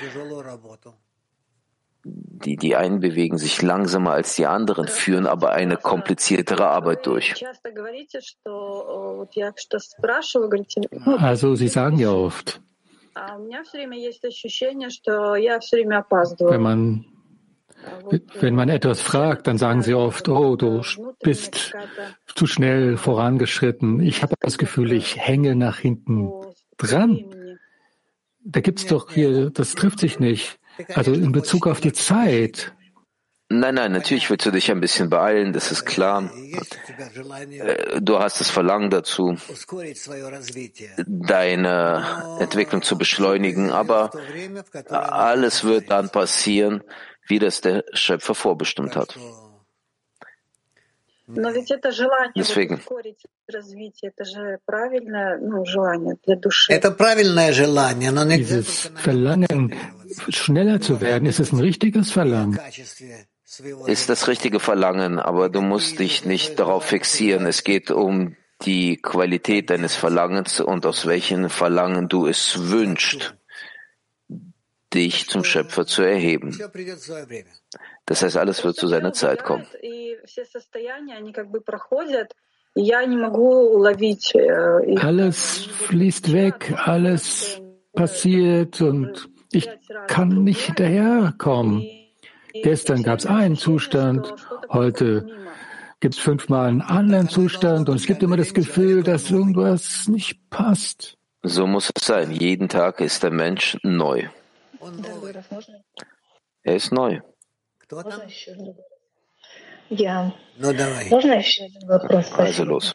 [2.03, 7.35] die, die einen bewegen sich langsamer als die anderen, führen aber eine kompliziertere Arbeit durch.
[11.17, 12.61] Also Sie sagen ja oft,
[16.51, 17.05] wenn man,
[18.39, 20.81] wenn man etwas fragt, dann sagen sie oft, oh, du
[21.21, 21.73] bist
[22.35, 24.01] zu schnell vorangeschritten.
[24.01, 26.31] Ich habe das Gefühl, ich hänge nach hinten
[26.77, 27.25] dran.
[28.43, 30.59] Da gibt's doch hier, das trifft sich nicht.
[30.93, 32.73] Also in Bezug auf die Zeit.
[33.51, 36.31] Nein, nein, natürlich willst du dich ein bisschen beeilen, das ist klar.
[37.49, 39.37] Äh, du hast das Verlangen dazu,
[41.07, 44.11] deine Entwicklung zu beschleunigen, aber
[44.89, 46.83] alles wird dann passieren,
[47.27, 49.17] wie das der Schöpfer vorbestimmt hat.
[52.35, 52.81] Deswegen.
[58.37, 59.75] Dieses Verlangen,
[60.29, 62.59] schneller zu werden, ist es ein richtiges Verlangen
[63.87, 67.45] ist das richtige Verlangen, aber du musst dich nicht darauf fixieren.
[67.47, 73.35] Es geht um die Qualität deines Verlangens und aus welchen Verlangen du es wünschst,
[74.93, 76.57] dich zum Schöpfer zu erheben.
[78.05, 79.65] Das heißt, alles wird zu seiner Zeit kommen.
[85.01, 87.61] Alles fließt weg, alles
[87.93, 89.67] passiert und ich
[90.07, 91.98] kann nicht hinterherkommen.
[92.53, 94.33] Gestern gab es einen Zustand,
[94.69, 95.27] heute
[95.99, 100.49] gibt es fünfmal einen anderen Zustand und es gibt immer das Gefühl, dass irgendwas nicht
[100.49, 101.17] passt.
[101.43, 102.31] So muss es sein.
[102.31, 104.27] Jeden Tag ist der Mensch neu.
[106.63, 107.19] Er ist neu.
[112.37, 112.93] Also los.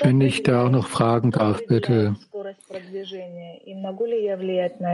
[0.00, 2.16] Wenn ich da auch noch fragen darf, bitte.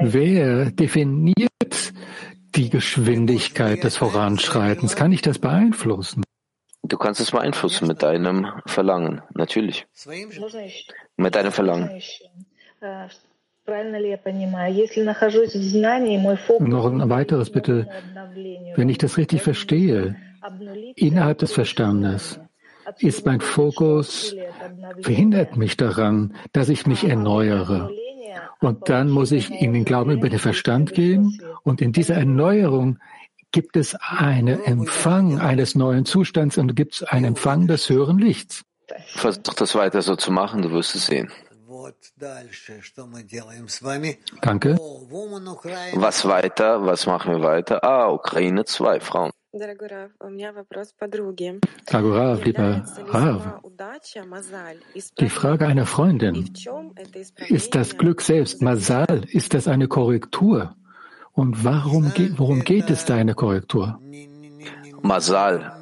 [0.02, 1.92] Wer definiert
[2.58, 4.96] die Geschwindigkeit des Voranschreitens?
[4.96, 6.24] Kann ich das beeinflussen?
[6.82, 9.86] Du kannst es beeinflussen mit deinem Verlangen, natürlich.
[11.16, 12.02] Mit deinem Verlangen.
[16.60, 17.88] Noch ein weiteres bitte.
[18.76, 20.16] Wenn ich das richtig verstehe,
[20.96, 22.40] innerhalb des Verstandes
[22.98, 24.34] ist mein Fokus,
[25.02, 27.90] verhindert mich daran, dass ich mich erneuere.
[28.60, 31.40] Und dann muss ich in den Glauben über den Verstand gehen.
[31.62, 32.98] Und in dieser Erneuerung
[33.52, 38.62] gibt es einen Empfang eines neuen Zustands und gibt es einen Empfang des höheren Lichts.
[39.06, 41.30] Versuch das weiter so zu machen, du wirst es sehen.
[44.42, 44.76] Danke.
[45.94, 46.84] Was weiter?
[46.84, 47.84] Was machen wir weiter?
[47.84, 49.30] Ah, Ukraine, zwei Frauen.
[51.90, 53.60] Agora, lieber Rav,
[55.18, 56.52] die Frage einer Freundin,
[57.48, 60.76] ist das Glück selbst, Masal, ist das eine Korrektur?
[61.32, 63.98] Und warum, worum geht es da eine Korrektur?
[65.00, 65.80] Masal,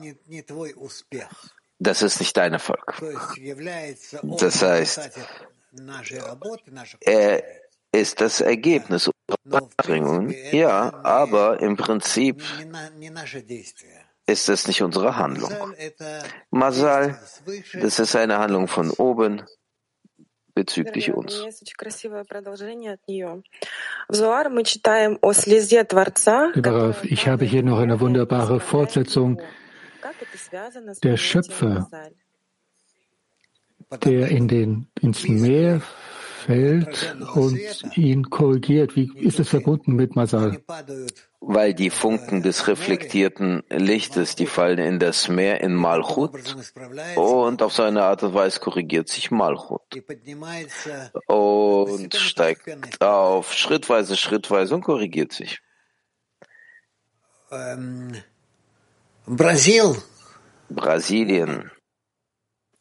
[1.78, 2.94] das ist nicht dein Erfolg.
[4.38, 5.10] Das heißt,
[7.00, 7.42] er
[7.92, 9.10] ist das Ergebnis
[9.50, 10.34] Anstrengungen.
[10.52, 12.42] Ja, aber im Prinzip
[14.26, 15.52] ist es nicht unsere Handlung.
[16.50, 17.18] Masal,
[17.74, 19.42] das ist eine Handlung von oben.
[20.56, 21.44] bezüglich uns.
[27.04, 29.40] Ich habe hier noch eine wunderbare Fortsetzung.
[31.02, 31.90] Der Schöpfer,
[34.04, 35.82] der in den, ins Meer
[36.46, 37.58] fällt und
[37.96, 38.96] ihn korrigiert.
[38.96, 40.62] Wie ist es verbunden mit Masal?
[41.40, 46.32] Weil die Funken des reflektierten Lichtes, die fallen in das Meer in Malchut
[47.16, 49.82] und auf seine Art und Weise korrigiert sich Malchut
[51.26, 55.60] und steigt auf schrittweise, schrittweise und korrigiert sich.
[59.26, 59.96] Brasil.
[60.68, 61.70] Brasilien.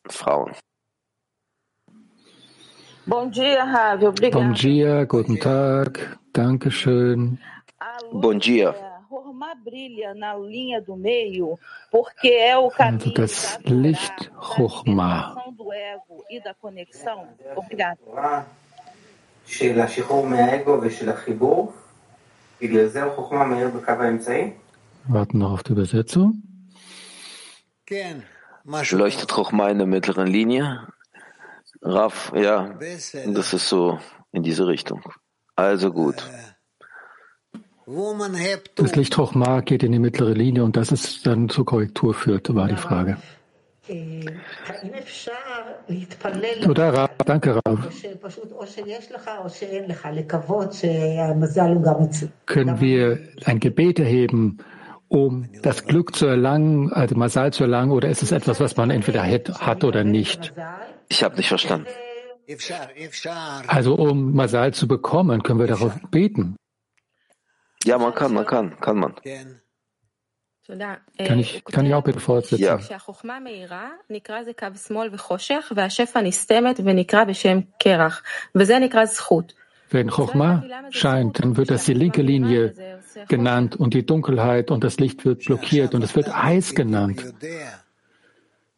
[0.07, 0.53] Frauen.
[3.06, 4.06] Bom dia, Ravi.
[4.06, 4.44] Obrigada.
[4.44, 7.38] Bom dia, guten Tag, Dankeschön.
[8.12, 8.74] Bom dia.
[9.10, 11.58] Rormá brilha na linha do meio
[11.90, 15.34] porque é o Also caminho das da Torá, Licht da Chochma.
[15.34, 17.26] libertação do ego e da conexão.
[17.56, 17.98] Obrigada.
[19.46, 21.72] של השחרור מהאגו ושל החיבור,
[22.60, 24.50] בגלל זה החוכמה מאיר בקו האמצעי?
[25.08, 26.32] Warten noch auf die Übersetzung.
[27.86, 28.18] כן,
[28.66, 30.86] משהו Leuchtet Chochma in der mittleren Linie?
[31.84, 32.78] Raf, ja,
[33.26, 33.98] das ist so
[34.32, 35.00] in diese Richtung.
[35.56, 36.18] Also gut.
[37.86, 38.98] Woman have Das to.
[39.00, 42.68] Licht Chochma geht in die mittlere Linie und dass es dann zur Korrektur führt, war
[42.68, 43.16] die Frage.
[44.66, 45.32] האם אפשר
[45.88, 47.90] להתפלל Toda Rav, danke Rav.
[47.90, 52.28] שפשוט או שיש לך או שאין לך, לקוות שהמזל הוא גם אצלי.
[52.46, 54.58] Können wir ein Gebet erheben,
[55.08, 58.90] um das Glück zu erlangen, also Masal zu erlangen, oder ist es etwas, was man
[58.90, 60.52] entweder hat, hat oder nicht?
[61.09, 61.87] Ich habe nicht verstanden.
[63.67, 66.55] Also um Masal zu bekommen, können wir darauf beten.
[67.83, 69.15] Ja, man kann, man kann, kann man.
[70.67, 72.63] Kann ich, kann ich auch bitte fortsetzen?
[72.63, 72.79] Ja.
[79.91, 82.73] Wenn Chochma scheint, dann wird das die linke Linie
[83.27, 87.23] genannt und die Dunkelheit und das Licht wird blockiert und es wird heiß genannt.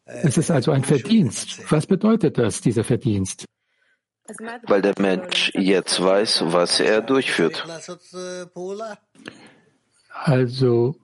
[0.08, 1.70] Es ist also ein Verdienst.
[1.70, 3.44] Was bedeutet das, dieser Verdienst?
[4.62, 7.64] Weil der Mensch jetzt weiß, was er durchführt.
[10.10, 10.96] Also,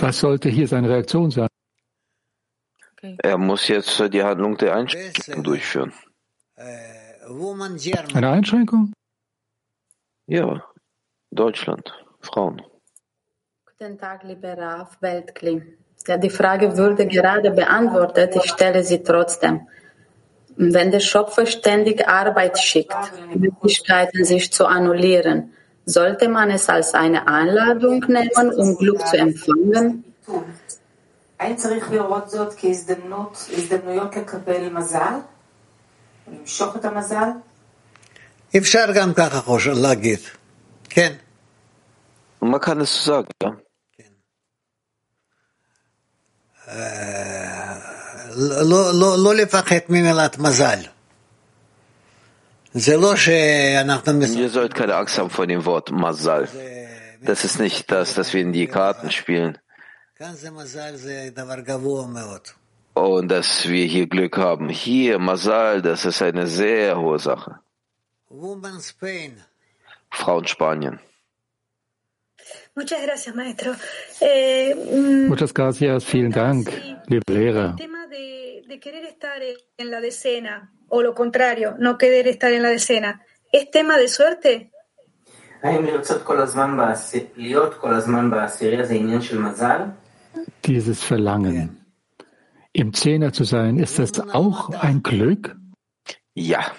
[0.00, 1.48] was sollte hier seine Reaktion sein?
[3.18, 5.92] Er muss jetzt die Handlung der Einschränkung durchführen.
[8.14, 8.92] Eine Einschränkung?
[10.26, 10.64] Ja,
[11.30, 12.62] Deutschland, Frauen.
[13.66, 15.76] Guten Tag, lieber Raf Weltkling.
[16.08, 19.66] Die Frage wurde gerade beantwortet, ich stelle sie trotzdem.
[20.56, 22.96] Wenn der Schöpfer ständig Arbeit schickt,
[23.34, 25.52] Möglichkeiten sich zu annullieren,
[25.84, 30.04] sollte man es als eine Einladung nehmen, um Glück zu empfangen?
[42.40, 43.56] Man kann es so sagen, ja.
[48.35, 50.79] לא, לא, לא לפחד ממילת מזל.
[52.73, 56.47] זה לא שאנחנו Ihr sollt keine Angst haben vor dem Wort Masal.
[57.21, 59.57] Das ist nicht das, dass wir in die Karten spielen
[60.15, 62.49] כאן זה מזל, זה דבר גבוה מאוד.
[62.93, 64.69] und dass wir hier Glück haben.
[64.69, 67.59] Hier, Masal, das ist eine sehr hohe Sache.
[68.29, 69.41] Woman Spain.
[70.11, 70.99] Frauen Spanien.
[72.76, 73.72] Muchas gracias, maestro.
[74.20, 77.70] Eh, mm, Muchas gracias, vielen Dank, sí, liebe Lehrer.
[77.70, 79.40] El tema de, querer estar
[79.78, 84.08] en la decena, o lo contrario, no querer estar en la decena, ¿es tema de
[84.08, 84.70] suerte?
[90.62, 91.86] Dieses Verlangen,
[92.72, 95.56] im Zehner zu sein, ist das auch ein Glück?
[96.34, 96.72] Ja.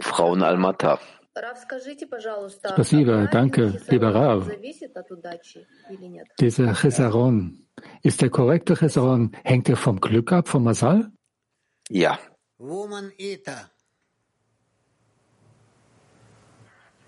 [0.00, 0.98] Frauen Almata.
[1.35, 4.45] Рав, скажите, пожалуйста, Спасибо, danke, lieber Rav.
[4.45, 6.27] зависит от удачи или нет?
[6.39, 7.57] Dieser Chesaron,
[8.03, 11.11] ist der korrekte Chesaron, hängt er vom Glück ab, vom Masal?
[11.89, 12.17] Ja,
[12.57, 13.69] Woman Ita.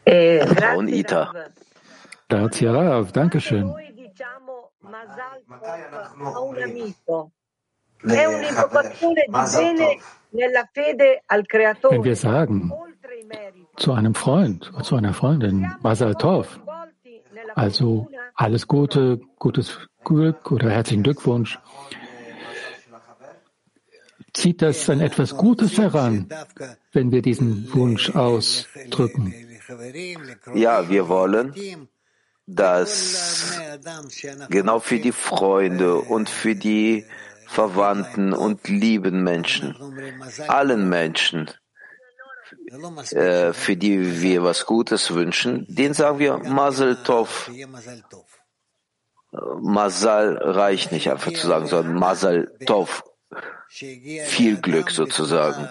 [0.05, 1.31] Eh, Frauen Ita.
[2.29, 3.65] Grazie Rav, Dankeschön.
[3.67, 7.31] Noi diciamo Masal Tov a un amico.
[8.03, 9.97] È un'invocazione di bene
[10.29, 11.99] nella fede al Wenn Creatore.
[12.03, 12.71] wir sagen
[13.76, 16.60] zu einem Freund, zu einer Freundin, Masal Tov,
[17.54, 21.58] also alles Gute, gutes Glück oder herzlichen Glückwunsch,
[24.32, 26.28] zieht das dann etwas Gutes heran,
[26.92, 29.34] wenn wir diesen Wunsch ausdrücken.
[30.54, 31.54] ja, wir wollen,
[32.46, 33.60] dass
[34.48, 37.04] genau für die Freunde und für die
[37.46, 39.76] Verwandten und lieben Menschen,
[40.48, 41.50] allen Menschen,
[43.12, 47.50] äh, für die wir was Gutes wünschen, den sagen wir Mazel Tov.
[49.60, 53.04] Masal reicht nicht einfach zu sagen, sondern Masal Tov.
[53.68, 55.68] Viel Glück sozusagen.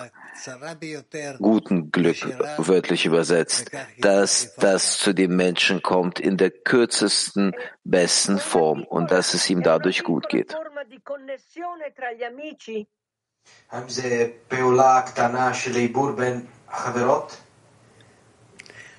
[1.38, 2.18] Guten Glück,
[2.58, 3.70] wörtlich übersetzt,
[4.00, 7.54] dass das zu dem Menschen kommt in der kürzesten,
[7.84, 10.56] besten Form und dass es ihm dadurch gut geht.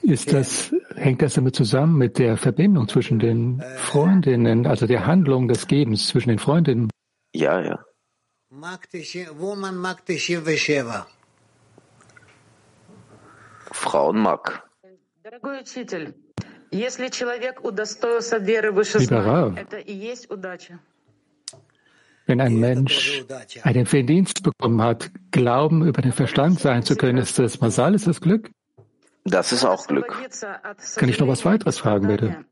[0.03, 5.47] Ist das, hängt das damit zusammen mit der Verbindung zwischen den Freundinnen, also der Handlung
[5.47, 6.91] des Gebens zwischen den Freundinnen?
[7.35, 7.85] Ja, ja.
[13.71, 14.69] Frauen mag.
[19.03, 19.55] Lieber Rav,
[22.27, 23.25] wenn ein Mensch
[23.63, 28.07] einen Verdienst bekommen hat, Glauben über den Verstand sein zu können, ist das Masal, ist
[28.07, 28.51] das Glück?
[29.25, 30.17] Das ist auch Glück.
[30.97, 32.45] Kann ich noch was weiteres fragen, bitte?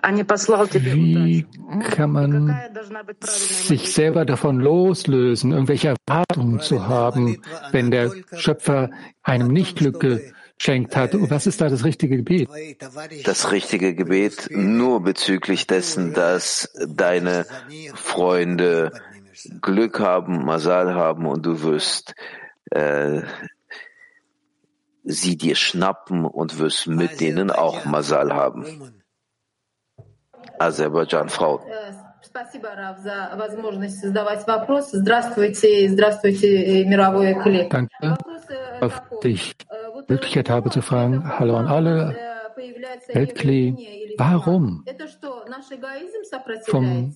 [0.00, 1.46] Wie
[1.90, 2.56] kann man
[3.20, 7.42] sich selber davon loslösen, irgendwelche Erwartungen zu haben,
[7.72, 8.90] wenn der Schöpfer
[9.22, 9.98] einem nicht Glück
[10.58, 11.12] geschenkt hat?
[11.14, 12.48] Was ist da das richtige Gebet?
[13.24, 17.46] Das richtige Gebet nur bezüglich dessen, dass deine
[17.94, 18.92] Freunde
[19.62, 22.14] Glück haben, Masal haben und du wirst
[22.70, 23.22] äh,
[25.04, 28.94] sie dir schnappen und wirst mit denen auch Masal haben.
[30.58, 31.64] Aserbaidschan, Frau.
[37.70, 38.18] Danke,
[38.80, 39.54] auf dich
[40.08, 42.16] Möglichkeit habe zu fragen, hallo an alle,
[43.12, 44.84] Weltkli, warum?
[46.66, 47.14] Vom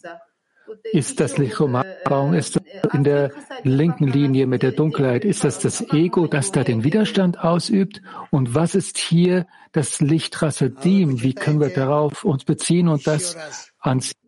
[0.92, 2.60] ist das Lichromabaum, ist
[2.92, 3.32] in der
[3.64, 8.00] linken Linie mit der Dunkelheit, ist das das Ego, das da den Widerstand ausübt?
[8.30, 11.22] Und was ist hier das Licht Rasadim?
[11.22, 14.18] Wie können wir darauf uns beziehen und das anziehen?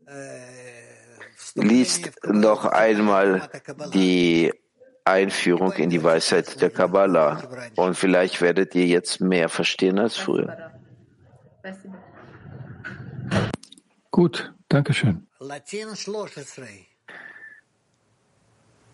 [1.55, 3.49] Liest noch einmal
[3.93, 4.53] die
[5.05, 7.43] Einführung in die Weisheit der Kabbalah
[7.77, 10.73] und vielleicht werdet ihr jetzt mehr verstehen als früher.
[14.11, 15.27] Gut, danke schön.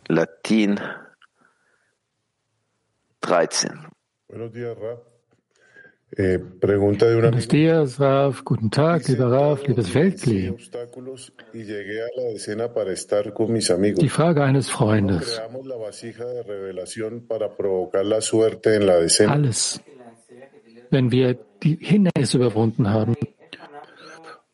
[0.09, 0.81] Latin
[3.21, 3.87] 13.
[6.17, 8.45] Eh, Buenos días, Raf.
[8.45, 9.95] Guten Tag, lieber Raf, liebes
[13.71, 14.01] amigos.
[14.01, 15.41] Die Frage eines Freundes.
[19.29, 19.81] Alles.
[20.91, 23.15] Wenn wir die Hindernisse überwunden haben,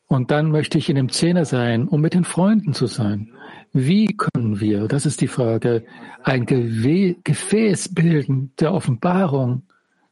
[0.09, 3.33] und dann möchte ich in dem Zehner sein, um mit den Freunden zu sein.
[3.73, 5.83] Wie können wir, das ist die Frage,
[6.23, 9.63] ein Gefäß bilden der Offenbarung,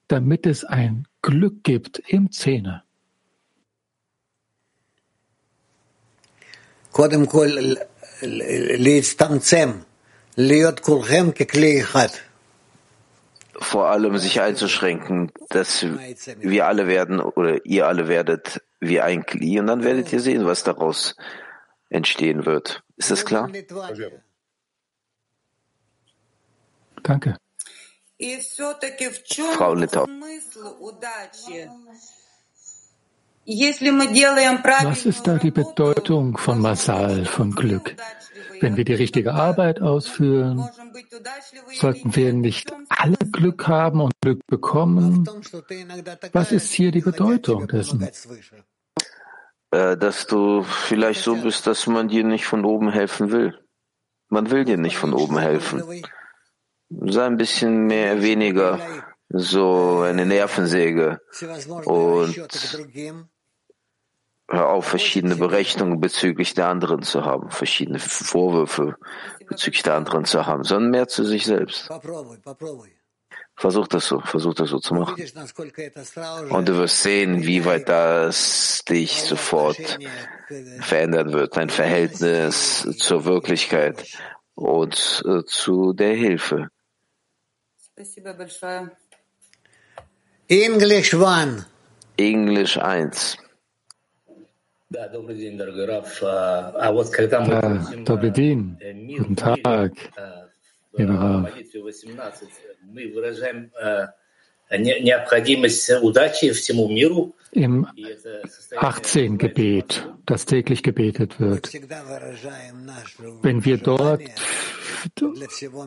[0.07, 2.84] damit es ein Glück gibt im Zehner?
[6.92, 7.48] קודם כל,
[8.78, 9.70] להצטמצם,
[10.38, 12.08] להיות כולכם ככלי אחד.
[13.60, 15.86] vor allem sich einzuschränken, dass
[16.38, 20.46] wir alle werden oder ihr alle werdet wie ein Kli und dann werdet ihr sehen,
[20.46, 21.14] was daraus
[21.90, 22.82] entstehen wird.
[22.96, 23.50] Ist das klar?
[27.02, 27.36] Danke.
[28.17, 30.07] Frau Littau.
[34.83, 37.95] Was ist da die Bedeutung von Masal, von Glück?
[38.61, 40.67] Wenn wir die richtige Arbeit ausführen,
[41.73, 45.29] sollten wir nicht alle Glück haben und Glück bekommen?
[46.31, 48.07] Was ist hier die Bedeutung dessen?
[49.71, 53.59] Dass du vielleicht so bist, dass man dir nicht von oben helfen will.
[54.29, 55.83] Man will dir nicht von oben helfen.
[56.89, 58.79] Sei ein bisschen mehr, weniger
[59.29, 61.19] so eine Nervensäge
[61.85, 62.35] und
[64.47, 68.95] hör auf, verschiedene Berechnungen bezüglich der anderen zu haben, verschiedene Vorwürfe
[69.47, 71.89] bezüglich der anderen zu haben, sondern mehr zu sich selbst.
[73.57, 75.15] Versuch das so, versuch das so zu machen.
[76.49, 79.97] Und du wirst sehen, wie weit das dich sofort
[80.81, 84.05] verändern wird, dein Verhältnis zur Wirklichkeit
[84.55, 86.69] und äh, zu der Hilfe.
[90.49, 91.65] English one.
[92.17, 93.37] Englisch 1.
[94.89, 95.07] Ja,
[98.03, 98.77] Dobedin,
[99.17, 99.61] guten Tag,
[101.09, 101.47] Rav.
[107.51, 107.87] Im
[108.75, 111.71] 18 Gebet, das täglich gebetet wird.
[113.41, 114.21] Wenn wir dort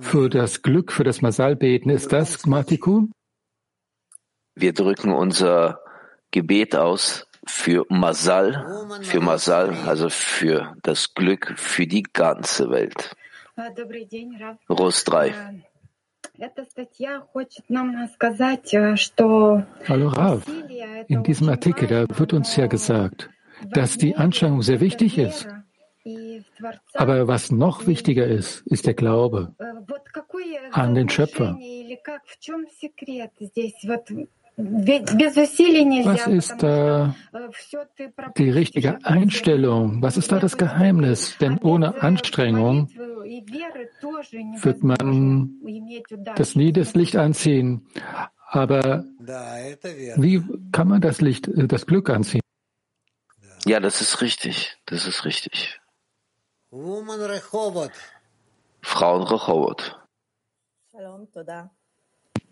[0.01, 3.13] für das Glück, für das Masal beten, ist das Gmatikun?
[4.55, 5.81] Wir drücken unser
[6.31, 8.67] Gebet aus für Masal,
[9.03, 13.17] für Masal, also für das Glück für die ganze Welt.
[14.69, 15.65] Rus 3.
[19.89, 20.47] Hallo Rav,
[21.09, 23.29] in diesem Artikel, wird uns ja gesagt,
[23.71, 25.49] dass die Anstrengung sehr wichtig ist.
[26.95, 29.55] Aber was noch wichtiger ist, ist der Glaube
[30.71, 31.59] an den Schöpfer.
[34.59, 37.15] Was ist da
[38.37, 40.03] die richtige Einstellung?
[40.03, 41.39] Was ist da das Geheimnis?
[41.39, 42.89] Denn ohne Anstrengung
[44.63, 45.61] wird man
[46.35, 47.87] das nie das Licht anziehen.
[48.49, 49.05] Aber
[50.17, 50.43] wie
[50.73, 52.41] kann man das Licht, äh, das Glück anziehen?
[53.65, 54.77] Ja, das ist richtig.
[54.87, 55.81] Das ist richtig.
[58.83, 60.01] Frauen Rehovot.
[60.91, 61.29] Shalom,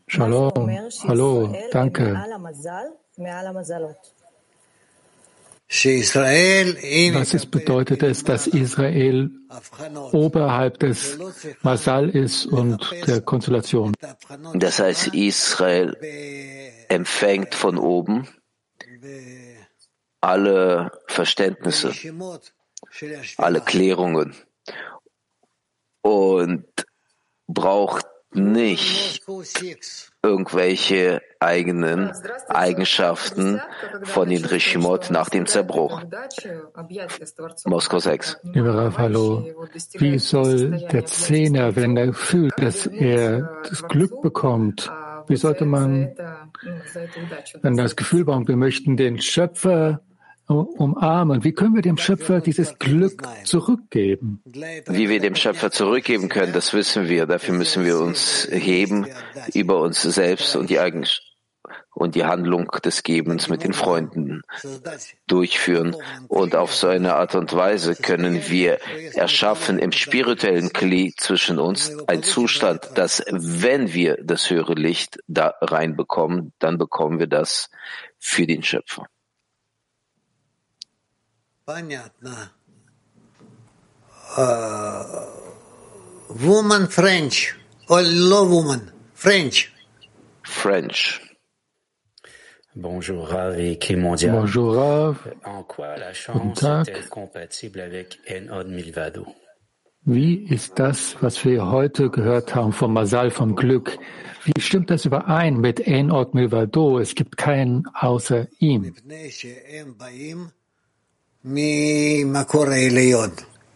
[0.09, 2.15] hallo, danke.
[5.69, 9.31] Was ist, bedeutet es, dass Israel
[10.13, 11.19] oberhalb des
[11.63, 13.95] Masal ist und der Konstellation?
[14.55, 15.97] Das heißt, Israel
[16.89, 18.29] empfängt von oben
[20.21, 21.93] alle Verständnisse,
[23.39, 24.35] alle Klärungen
[26.03, 26.65] und
[27.49, 29.23] braucht nicht
[30.23, 32.13] irgendwelche eigenen
[32.49, 33.61] Eigenschaften
[34.03, 36.03] von den Regimot nach dem Zerbruch.
[37.65, 38.39] Moskau 6.
[38.43, 39.45] Lieber Rav, hallo.
[39.95, 44.91] Wie soll der Zehner, wenn er fühlt, dass er das Glück bekommt,
[45.29, 46.15] wie sollte man
[47.63, 50.01] dann das Gefühl bekommen, wir möchten den Schöpfer
[50.49, 51.45] umarmen?
[51.45, 54.43] Wie können wir dem Schöpfer dieses Glück zurückgeben?
[54.45, 57.27] Wie wir dem Schöpfer zurückgeben können, das wissen wir.
[57.27, 59.07] Dafür müssen wir uns heben
[59.55, 61.23] über uns selbst und die Eigenschaft
[61.97, 64.43] und die Handlung des Gebens mit den Freunden
[65.27, 65.97] durchführen.
[66.29, 68.79] Und auf so eine Art und Weise können wir
[69.15, 75.55] erschaffen im spirituellen Kli zwischen uns ein Zustand, dass wenn wir das höhere Licht da
[75.63, 77.71] reinbekommen, dann bekommen wir das
[78.19, 79.07] für den Schöpfer.
[81.66, 82.52] Понятно.
[84.38, 85.26] Uh,
[86.30, 87.56] woman French
[87.90, 89.72] or low woman French.
[90.44, 91.22] French.
[92.76, 95.18] Bonjour Rav et Clément Bonjour Rav.
[95.44, 99.28] En quoi la chance est-elle compatible avec Enod Milvado?
[100.04, 104.00] Wie ist das, was wir heute gehört haben vom Masal, vom Glück?
[104.46, 106.98] Wie stimmt das überein mit Enod Milvado?
[106.98, 108.94] Es gibt keinen außer ihm.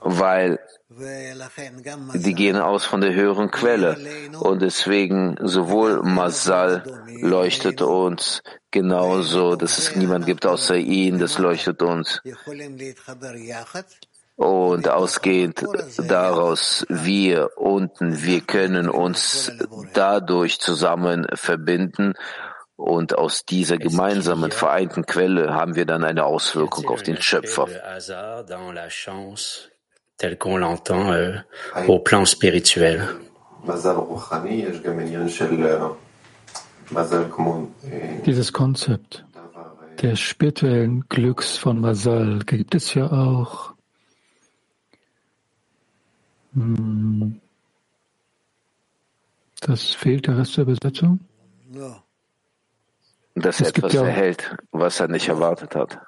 [0.00, 0.58] Weil
[2.14, 3.96] die gehen aus von der höheren Quelle.
[4.40, 8.42] und deswegen sowohl Masal leuchtet uns
[8.72, 12.20] genauso, dass es niemand gibt außer ihn, das leuchtet uns.
[14.34, 15.64] Und ausgehend
[16.08, 19.52] daraus, wir unten, wir können uns
[19.94, 22.14] dadurch zusammen verbinden
[22.80, 27.68] und aus dieser gemeinsamen vereinten Quelle haben wir dann eine Auswirkung auf den Schöpfer.
[30.20, 31.38] tel qu'on l'entend euh,
[31.88, 33.08] au plan spirituel.
[38.26, 39.24] Dieses Konzept
[40.02, 43.72] des spirituellen Glücks von Masal gibt es ja auch.
[46.52, 47.40] Hm,
[49.60, 51.20] das fehlt der Rest der Übersetzung?
[53.40, 55.98] Dass er etwas ja erhält, was er nicht erwartet hat.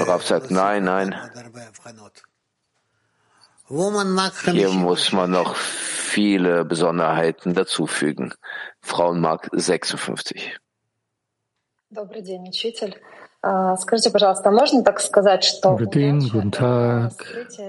[0.00, 1.14] Rav sagt, nein, nein.
[4.52, 8.32] Hier muss man noch viele Besonderheiten dazufügen.
[8.80, 10.58] Frauenmarkt 56.
[15.78, 17.12] Guten guten Tag,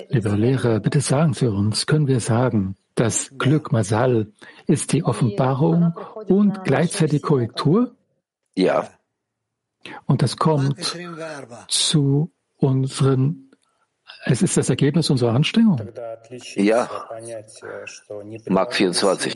[0.09, 0.79] lieber Lehrer.
[0.79, 4.31] Bitte sagen Sie uns, können wir sagen, das Glück Masal
[4.65, 5.93] ist die Offenbarung
[6.27, 7.95] und gleichzeitig Korrektur?
[8.55, 8.89] Ja.
[10.07, 10.97] Und das kommt
[11.67, 13.51] zu unseren,
[14.25, 15.79] es ist das Ergebnis unserer Anstrengung.
[16.55, 16.89] Ja.
[18.47, 19.35] Mark 24.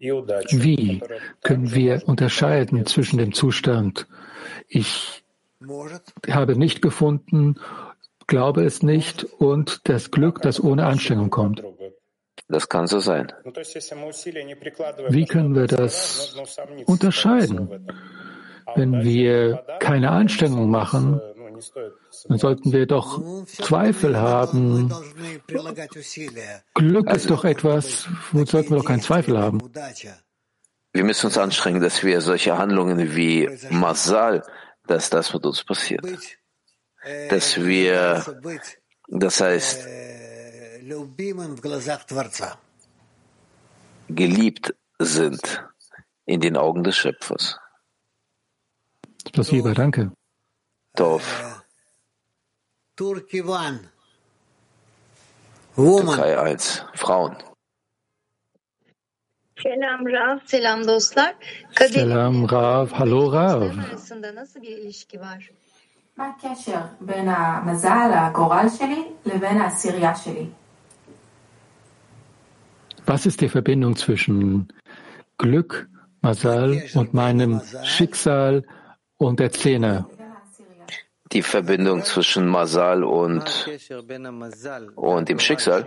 [0.00, 1.02] Wie
[1.42, 4.08] können wir unterscheiden zwischen dem Zustand,
[4.70, 5.22] ich
[6.28, 7.56] habe nicht gefunden,
[8.26, 11.62] glaube es nicht und das Glück, das ohne Anstrengung kommt?
[12.48, 13.32] Das kann so sein.
[15.08, 16.34] Wie können wir das
[16.86, 17.86] unterscheiden?
[18.76, 21.20] Wenn wir keine Anstrengung machen,
[22.28, 24.92] dann sollten wir doch Zweifel haben.
[26.74, 29.60] Glück ist doch etwas, wo sollten wir doch keinen Zweifel haben.
[30.92, 34.42] Wir müssen uns anstrengen, dass wir solche Handlungen wie Masal,
[34.86, 36.04] dass das mit uns passiert.
[37.28, 38.24] Dass wir,
[39.08, 39.88] das heißt,
[44.08, 45.64] geliebt sind
[46.26, 47.58] in den Augen des Schöpfers.
[49.28, 50.12] Spasiba, danke.
[50.96, 51.22] Tov.
[55.76, 56.84] Türkei 1.
[56.94, 57.36] Frauen.
[59.63, 60.39] Selam Rav.
[60.45, 61.35] Selam dostlar.
[61.79, 62.87] Selam Rav.
[62.87, 63.61] Hallo Rav.
[63.89, 65.49] arasında nasıl bir ilişki var?
[66.17, 70.47] מה הקשר בין המזל, הגורל שלי, לבין העשירייה שלי?
[73.07, 74.67] Was ist die Verbindung zwischen
[75.37, 75.87] Glück,
[76.21, 78.63] Masal und meinem Schicksal
[79.17, 80.09] und der Zehner?
[81.31, 83.47] Die Verbindung zwischen Masal und,
[84.95, 85.81] und dem Schicksal.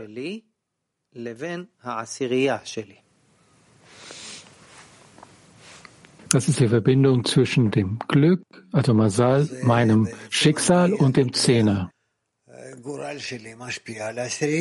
[6.34, 11.92] Das ist die Verbindung zwischen dem Glück, also Masal, meinem Schicksal und dem Zehner.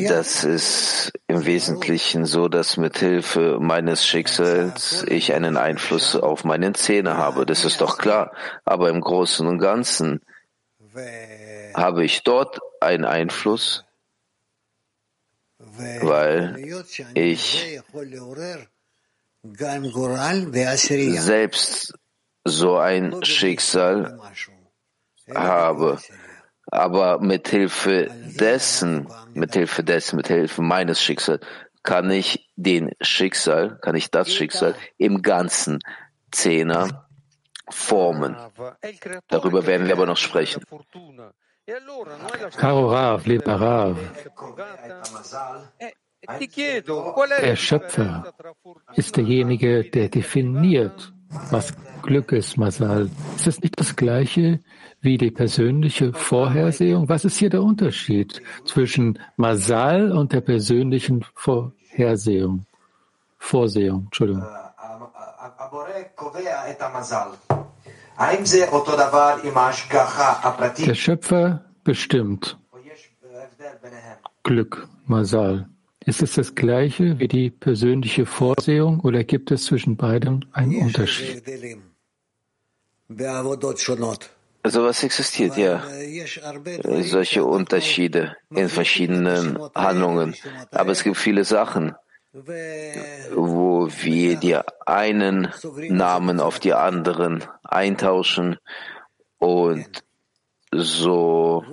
[0.08, 6.74] Das ist im Wesentlichen so, dass mit Hilfe meines Schicksals ich einen Einfluss auf meinen
[6.74, 7.46] Zähne habe.
[7.46, 8.32] Das ist doch klar.
[8.66, 10.20] Aber im Großen und Ganzen
[11.74, 13.86] habe ich dort einen Einfluss,
[15.58, 16.62] weil
[17.14, 17.80] ich
[21.18, 21.94] selbst
[22.44, 24.20] so ein Schicksal
[25.34, 25.98] habe.
[26.70, 31.44] Aber mit Hilfe dessen, mit Hilfe dessen, mit Hilfe meines Schicksals,
[31.82, 35.80] kann ich den Schicksal, kann ich das Schicksal im ganzen
[36.30, 37.08] Zehner
[37.68, 38.36] formen.
[39.28, 40.62] Darüber werden wir aber noch sprechen.
[42.56, 43.98] Caro Rav, lieber Rav,
[46.28, 48.32] der Schöpfer
[48.94, 51.12] ist derjenige, der definiert,
[51.50, 53.10] was Glück ist, Masal.
[53.36, 54.60] Ist das nicht das Gleiche
[55.00, 57.08] wie die persönliche Vorhersehung?
[57.08, 62.66] Was ist hier der Unterschied zwischen Masal und der persönlichen Vorhersehung?
[63.38, 64.46] Vorsehung, Entschuldigung.
[70.86, 72.58] Der Schöpfer bestimmt
[74.44, 75.68] Glück, Masal.
[76.04, 81.42] Ist es das Gleiche wie die persönliche Vorsehung oder gibt es zwischen beiden einen Unterschied?
[84.64, 85.82] Also was existiert ja
[87.02, 90.34] solche Unterschiede in verschiedenen Handlungen.
[90.70, 91.94] Aber es gibt viele Sachen,
[92.32, 95.48] wo wir die einen
[95.88, 98.56] Namen auf die anderen eintauschen
[99.38, 100.04] und
[100.70, 101.64] so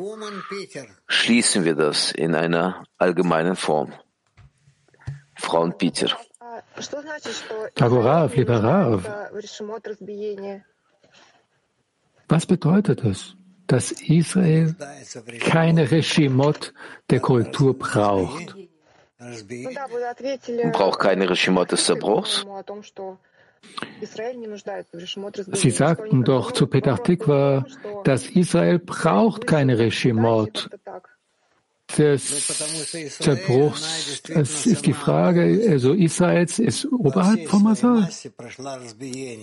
[1.08, 3.94] schließen wir das in einer allgemeinen Form.
[5.40, 6.10] Frauen Peter.
[7.76, 9.10] Tagorav, lieber Rav.
[12.28, 13.36] Was bedeutet es,
[13.68, 14.76] dass Israel
[15.40, 16.74] keine Regimot
[17.10, 18.56] der Kultur braucht?
[20.72, 22.46] Braucht keine Regimot des Zerbruchs?
[25.52, 27.66] Sie sagten doch zu Petach Tikva,
[28.04, 30.70] dass Israel braucht keine Regimot
[31.98, 34.22] des Zerbruchs.
[34.30, 38.10] Es ist die Frage, also Israels ist oberhalb von Masal.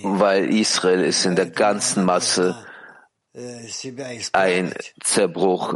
[0.02, 2.56] Weil Israel ist in der ganzen Masse
[4.32, 5.74] ein Zerbruch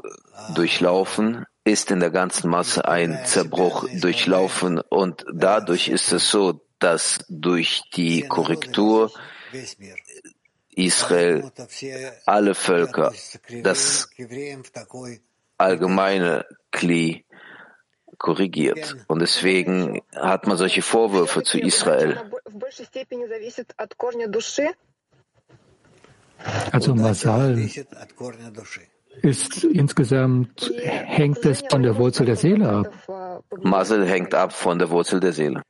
[0.54, 7.18] durchlaufen, ist in der ganzen Masse ein Zerbruch durchlaufen und dadurch ist es so, dass
[7.28, 9.12] durch die Korrektur
[10.70, 11.50] Israel
[12.24, 13.12] alle Völker,
[13.62, 14.08] das
[15.58, 17.24] allgemeine Kli
[18.18, 18.96] korrigiert.
[19.08, 22.20] Und deswegen hat man solche Vorwürfe zu Israel.
[26.72, 27.68] Also Masal
[29.22, 33.42] ist insgesamt, hängt es von der Wurzel der Seele ab.
[33.62, 35.62] Masal hängt ab von der Wurzel der Seele.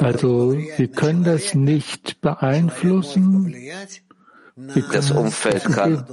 [0.00, 3.54] Also wir können das nicht beeinflussen.
[4.92, 6.06] Das Umfeld kann,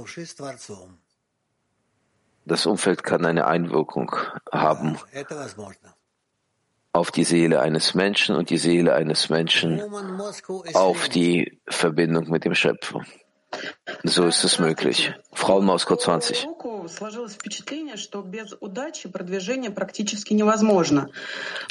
[2.46, 4.14] das Umfeld kann eine Einwirkung
[4.52, 4.98] haben
[6.94, 9.82] auf die Seele eines Menschen und die Seele eines Menschen
[10.74, 13.02] auf die Verbindung mit dem Schöpfer.
[14.04, 15.12] So ist es möglich.
[15.32, 16.48] Frau Moskau 20.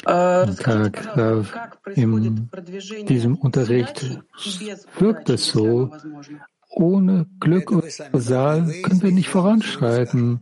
[0.04, 4.20] Tag, in diesem Unterricht
[4.98, 5.90] wirkt es so,
[6.70, 10.40] ohne Glück und Saal können wir nicht voranschreiten.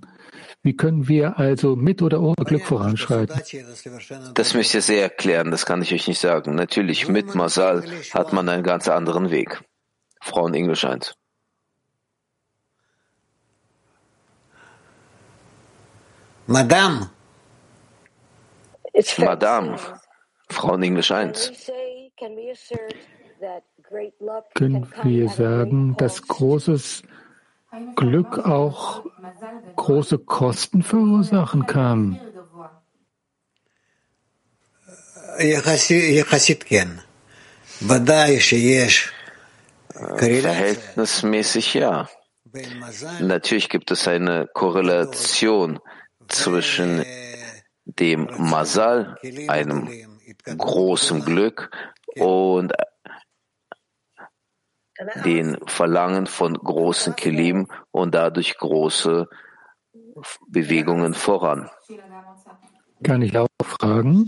[0.64, 3.40] Wie können wir also mit oder ohne Glück voranschreiten?
[4.34, 6.54] Das müsst ihr sehr erklären, das kann ich euch nicht sagen.
[6.54, 7.84] Natürlich, mit Masal
[8.14, 9.60] hat man einen ganz anderen Weg.
[10.20, 11.16] Frauen Englisch 1.
[16.46, 17.10] Madame.
[19.18, 19.76] Madame.
[20.48, 21.52] Frauen Englisch 1.
[24.54, 27.02] Können wir sagen, dass großes
[27.96, 29.04] Glück auch
[29.76, 32.20] große Kosten verursachen kann?
[39.94, 42.08] Verhältnismäßig ja.
[43.20, 45.80] Natürlich gibt es eine Korrelation
[46.28, 47.04] zwischen
[47.84, 49.16] dem Masal,
[49.48, 49.88] einem
[50.44, 51.70] großen Glück,
[52.16, 52.72] und
[55.24, 59.28] den Verlangen von großen Kelim und dadurch große
[60.48, 61.70] Bewegungen voran.
[63.02, 64.26] Kann ich auch fragen?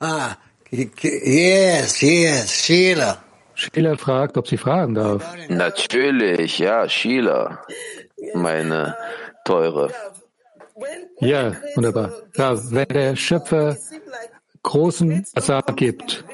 [0.00, 0.36] Ah,
[0.70, 3.22] yes, yes, Sheila.
[3.54, 5.24] Sheila fragt, ob sie fragen darf.
[5.48, 7.64] Natürlich, ja, Sheila,
[8.34, 8.96] meine
[9.44, 9.90] Teure.
[11.20, 12.12] Ja, wunderbar.
[12.34, 13.76] Ja, wenn der Schöpfer
[14.62, 16.24] großen Asar gibt,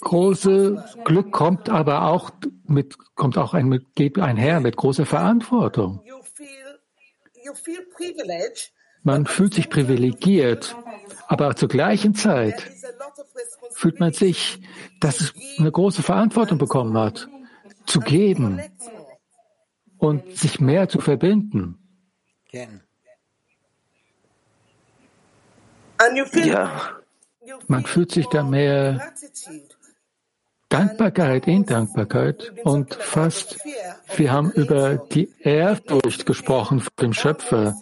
[0.00, 2.30] große Glück kommt aber auch
[2.66, 6.02] mit, kommt auch ein, geht einher mit großer Verantwortung.
[9.02, 10.76] Man fühlt sich privilegiert,
[11.28, 12.70] aber zur gleichen Zeit
[13.72, 14.60] fühlt man sich,
[15.00, 17.28] dass es eine große Verantwortung bekommen hat,
[17.86, 18.60] zu geben
[19.98, 21.78] und sich mehr zu verbinden.
[22.50, 22.66] Ja.
[27.68, 29.12] Man fühlt sich da mehr
[30.68, 33.58] Dankbarkeit in Dankbarkeit und fast,
[34.16, 37.76] wir haben über die Ehrfurcht gesprochen vor dem Schöpfer.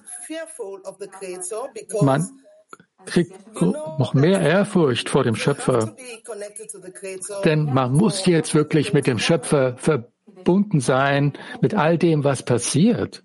[2.03, 2.29] Man
[3.07, 5.97] kriegt noch mehr Ehrfurcht vor dem Schöpfer.
[7.45, 13.23] Denn man muss jetzt wirklich mit dem Schöpfer verbunden sein, mit all dem, was passiert.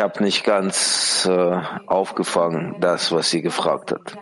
[0.00, 4.16] habe nicht ganz äh, aufgefangen, das, was sie gefragt hat.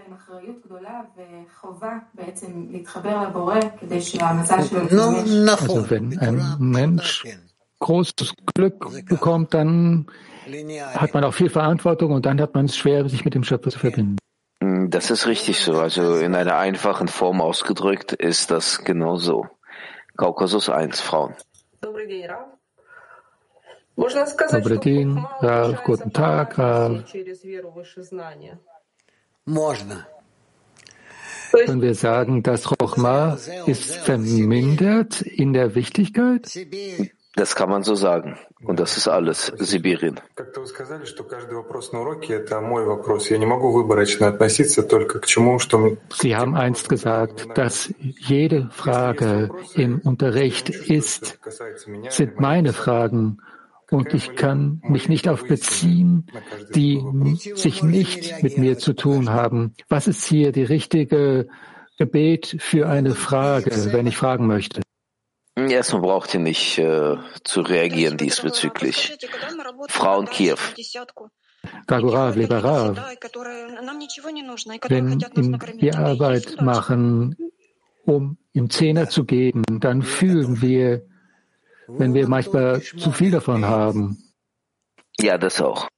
[5.61, 7.25] Also wenn ein Mensch
[7.79, 10.07] großes Glück bekommt, dann
[10.95, 13.71] hat man auch viel Verantwortung und dann hat man es schwer, sich mit dem Schöpfer
[13.71, 14.19] zu verbinden.
[14.89, 15.79] Das ist richtig so.
[15.79, 19.47] Also in einer einfachen Form ausgedrückt ist das genau so.
[20.17, 21.35] Kaukasus 1, Frauen.
[23.96, 27.04] Добрый день, Rav, guten Tag, Rav.
[31.52, 36.48] Können wir sagen, dass Chochma ist vermindert in der Wichtigkeit?
[37.36, 38.38] Das kann man so sagen.
[38.64, 40.20] Und das ist alles, Sibirien.
[46.14, 51.40] Sie haben einst gesagt, dass jede Frage im Unterricht ist,
[52.10, 53.42] sind meine Fragen.
[53.91, 56.27] Und ich kann mich nicht auf beziehen,
[56.75, 57.01] die
[57.55, 59.75] sich nicht mit mir zu tun haben.
[59.89, 61.49] Was ist hier die richtige
[61.97, 64.83] Gebet für eine Frage, wenn ich fragen möchte?
[65.57, 69.17] Erstmal braucht ihr nicht äh, zu reagieren diesbezüglich.
[69.89, 70.59] Frauen Kiew.
[71.87, 72.97] Gagurav, lieber Rav,
[74.89, 75.21] wenn
[75.81, 77.37] wir Arbeit machen,
[78.05, 81.07] um im Zehner zu geben, dann fühlen wir,
[81.89, 84.19] wenn wir manchmal zu viel davon haben.
[85.21, 85.89] Ja, das auch.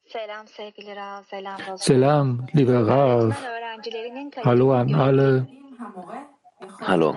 [1.77, 3.37] Selam, lieber Rav.
[4.45, 5.49] Hallo an alle.
[6.81, 7.17] Hallo.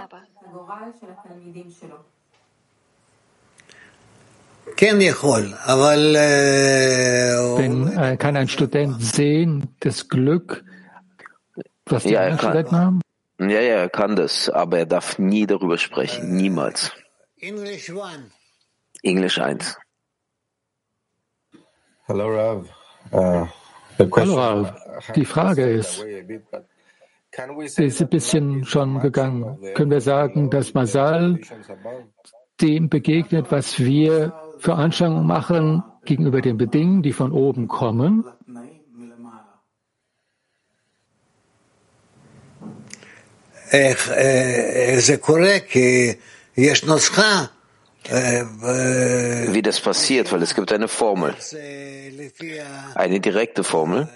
[7.57, 10.63] Wenn, äh, kann ein Student sehen, das Glück,
[11.85, 13.01] was die ja, anderen Studenten haben?
[13.39, 16.91] Ja, ja, er kann das, aber er darf nie darüber sprechen, niemals.
[19.03, 19.77] Englisch 1.
[22.05, 22.69] Hello, Rav.
[23.11, 23.47] Uh,
[24.15, 24.75] Hallo, Rav.
[25.15, 26.05] Die Frage ist,
[27.67, 29.57] sie ist ein bisschen schon gegangen.
[29.73, 31.39] Können wir sagen, dass Masal
[32.61, 38.23] dem begegnet, was wir für Anschauungen machen gegenüber den Bedingungen, die von oben kommen?
[44.97, 46.13] זה קורה, כי
[46.57, 47.45] יש נוסחה
[48.09, 51.35] wie das passiert, weil es gibt eine Formel,
[52.95, 54.09] eine direkte Formel.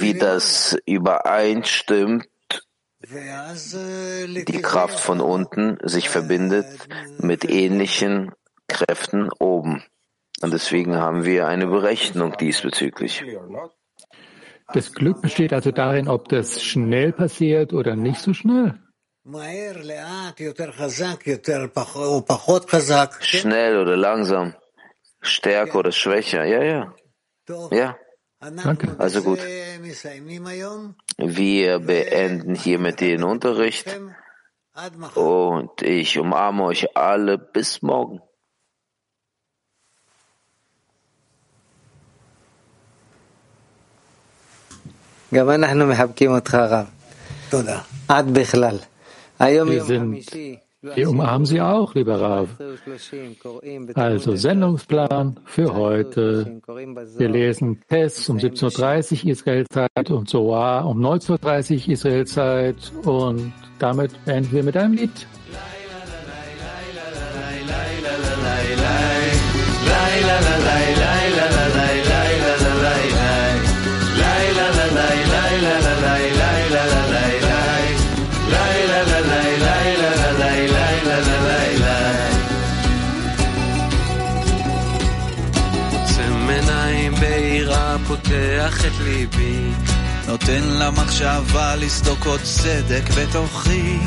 [0.00, 2.28] Wie das übereinstimmt,
[3.04, 6.66] die Kraft von unten sich verbindet
[7.18, 8.32] mit ähnlichen
[8.68, 9.82] Kräften oben.
[10.40, 13.24] Und deswegen haben wir eine Berechnung diesbezüglich.
[14.74, 18.78] Das Glück besteht also darin, ob das schnell passiert oder nicht so schnell.
[23.24, 24.54] Schnell oder langsam,
[25.20, 26.94] stärker oder schwächer, ja, ja.
[27.70, 27.96] Ja.
[28.40, 28.96] Danke.
[28.98, 29.38] Also gut.
[31.18, 33.86] Wir beenden hiermit den Unterricht
[35.14, 38.20] und ich umarme euch alle bis morgen.
[45.33, 46.85] גם אנחנו מחבקים אותך הרב.
[47.49, 47.79] תודה.
[48.07, 48.77] עד בכלל.
[49.39, 50.55] היום Wir יום sind, חמישי.
[50.95, 52.49] wir umarmen Sie auch, lieber Rav.
[53.95, 56.61] Also Sendungsplan für heute.
[57.17, 64.11] Wir lesen Tess um 17.30 Uhr Israelzeit und Zoar um 19.30 Uhr Israelzeit und damit
[64.27, 65.27] enden wir mit einem Lied.
[88.32, 89.70] פותח את ליבי.
[90.26, 93.98] נותן למחשבה לסדוק עוד סדק בתוכי.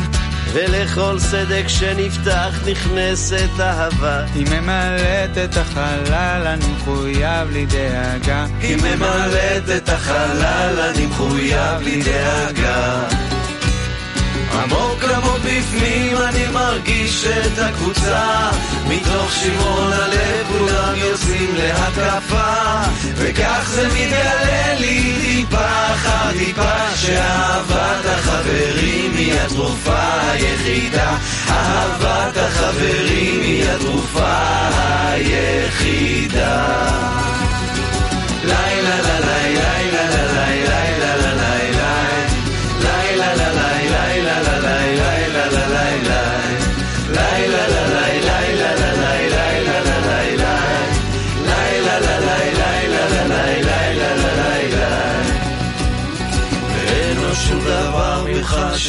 [0.54, 4.26] ולכל סדק שנפתח נכנסת אהבה.
[4.36, 8.46] היא ממלאת את החלל, אני מחויב לי דאגה.
[8.60, 12.04] היא ממלאת את החלל, אני מחויב לי
[16.86, 18.50] מרגיש את הקבוצה.
[18.88, 22.82] מתוך שמעון הלב כולם יוצאים להתקפה.
[23.16, 31.18] וכך זה מתגלה לי טיפה אחר טיפה שאהבת החברים היא התרופה היחידה.
[31.50, 34.38] אהבת החברים היא התרופה
[35.12, 36.66] היחידה.
[38.44, 39.85] לילה לילה לילה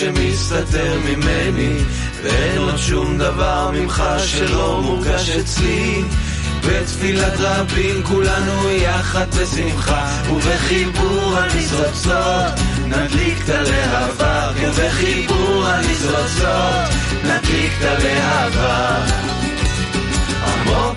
[0.01, 1.77] שמסתתר ממני
[2.23, 6.03] ואין עוד שום דבר ממך שלא מורגש אצלי.
[6.67, 16.95] בתפילת רבים כולנו יחד בשמחה ובחיבור הניצוצות נדליק את הלהבה ובחיבור הניצוצות
[17.25, 19.01] נדליק את הלהבה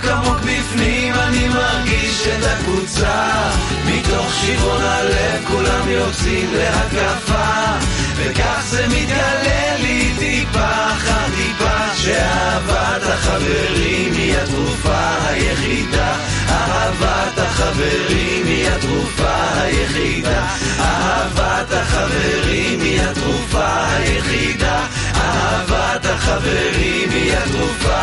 [0.10, 3.49] עמוק בפנים אני מרגיש את הקבוצה.
[3.86, 7.78] מתוך שברון הלב כולם יוצאים להקפה.
[8.16, 16.16] וכך זה מתגלה לי טיפה אחר טיפה שאהבת החברים היא התרופה היחידה.
[16.49, 20.45] אהבת החברים היא התרופה היחידה.
[20.80, 24.80] אהבת החברים היא התרופה היחידה.
[25.16, 27.95] אהבת החברים היא התרופה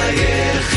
[0.00, 0.75] היחידה.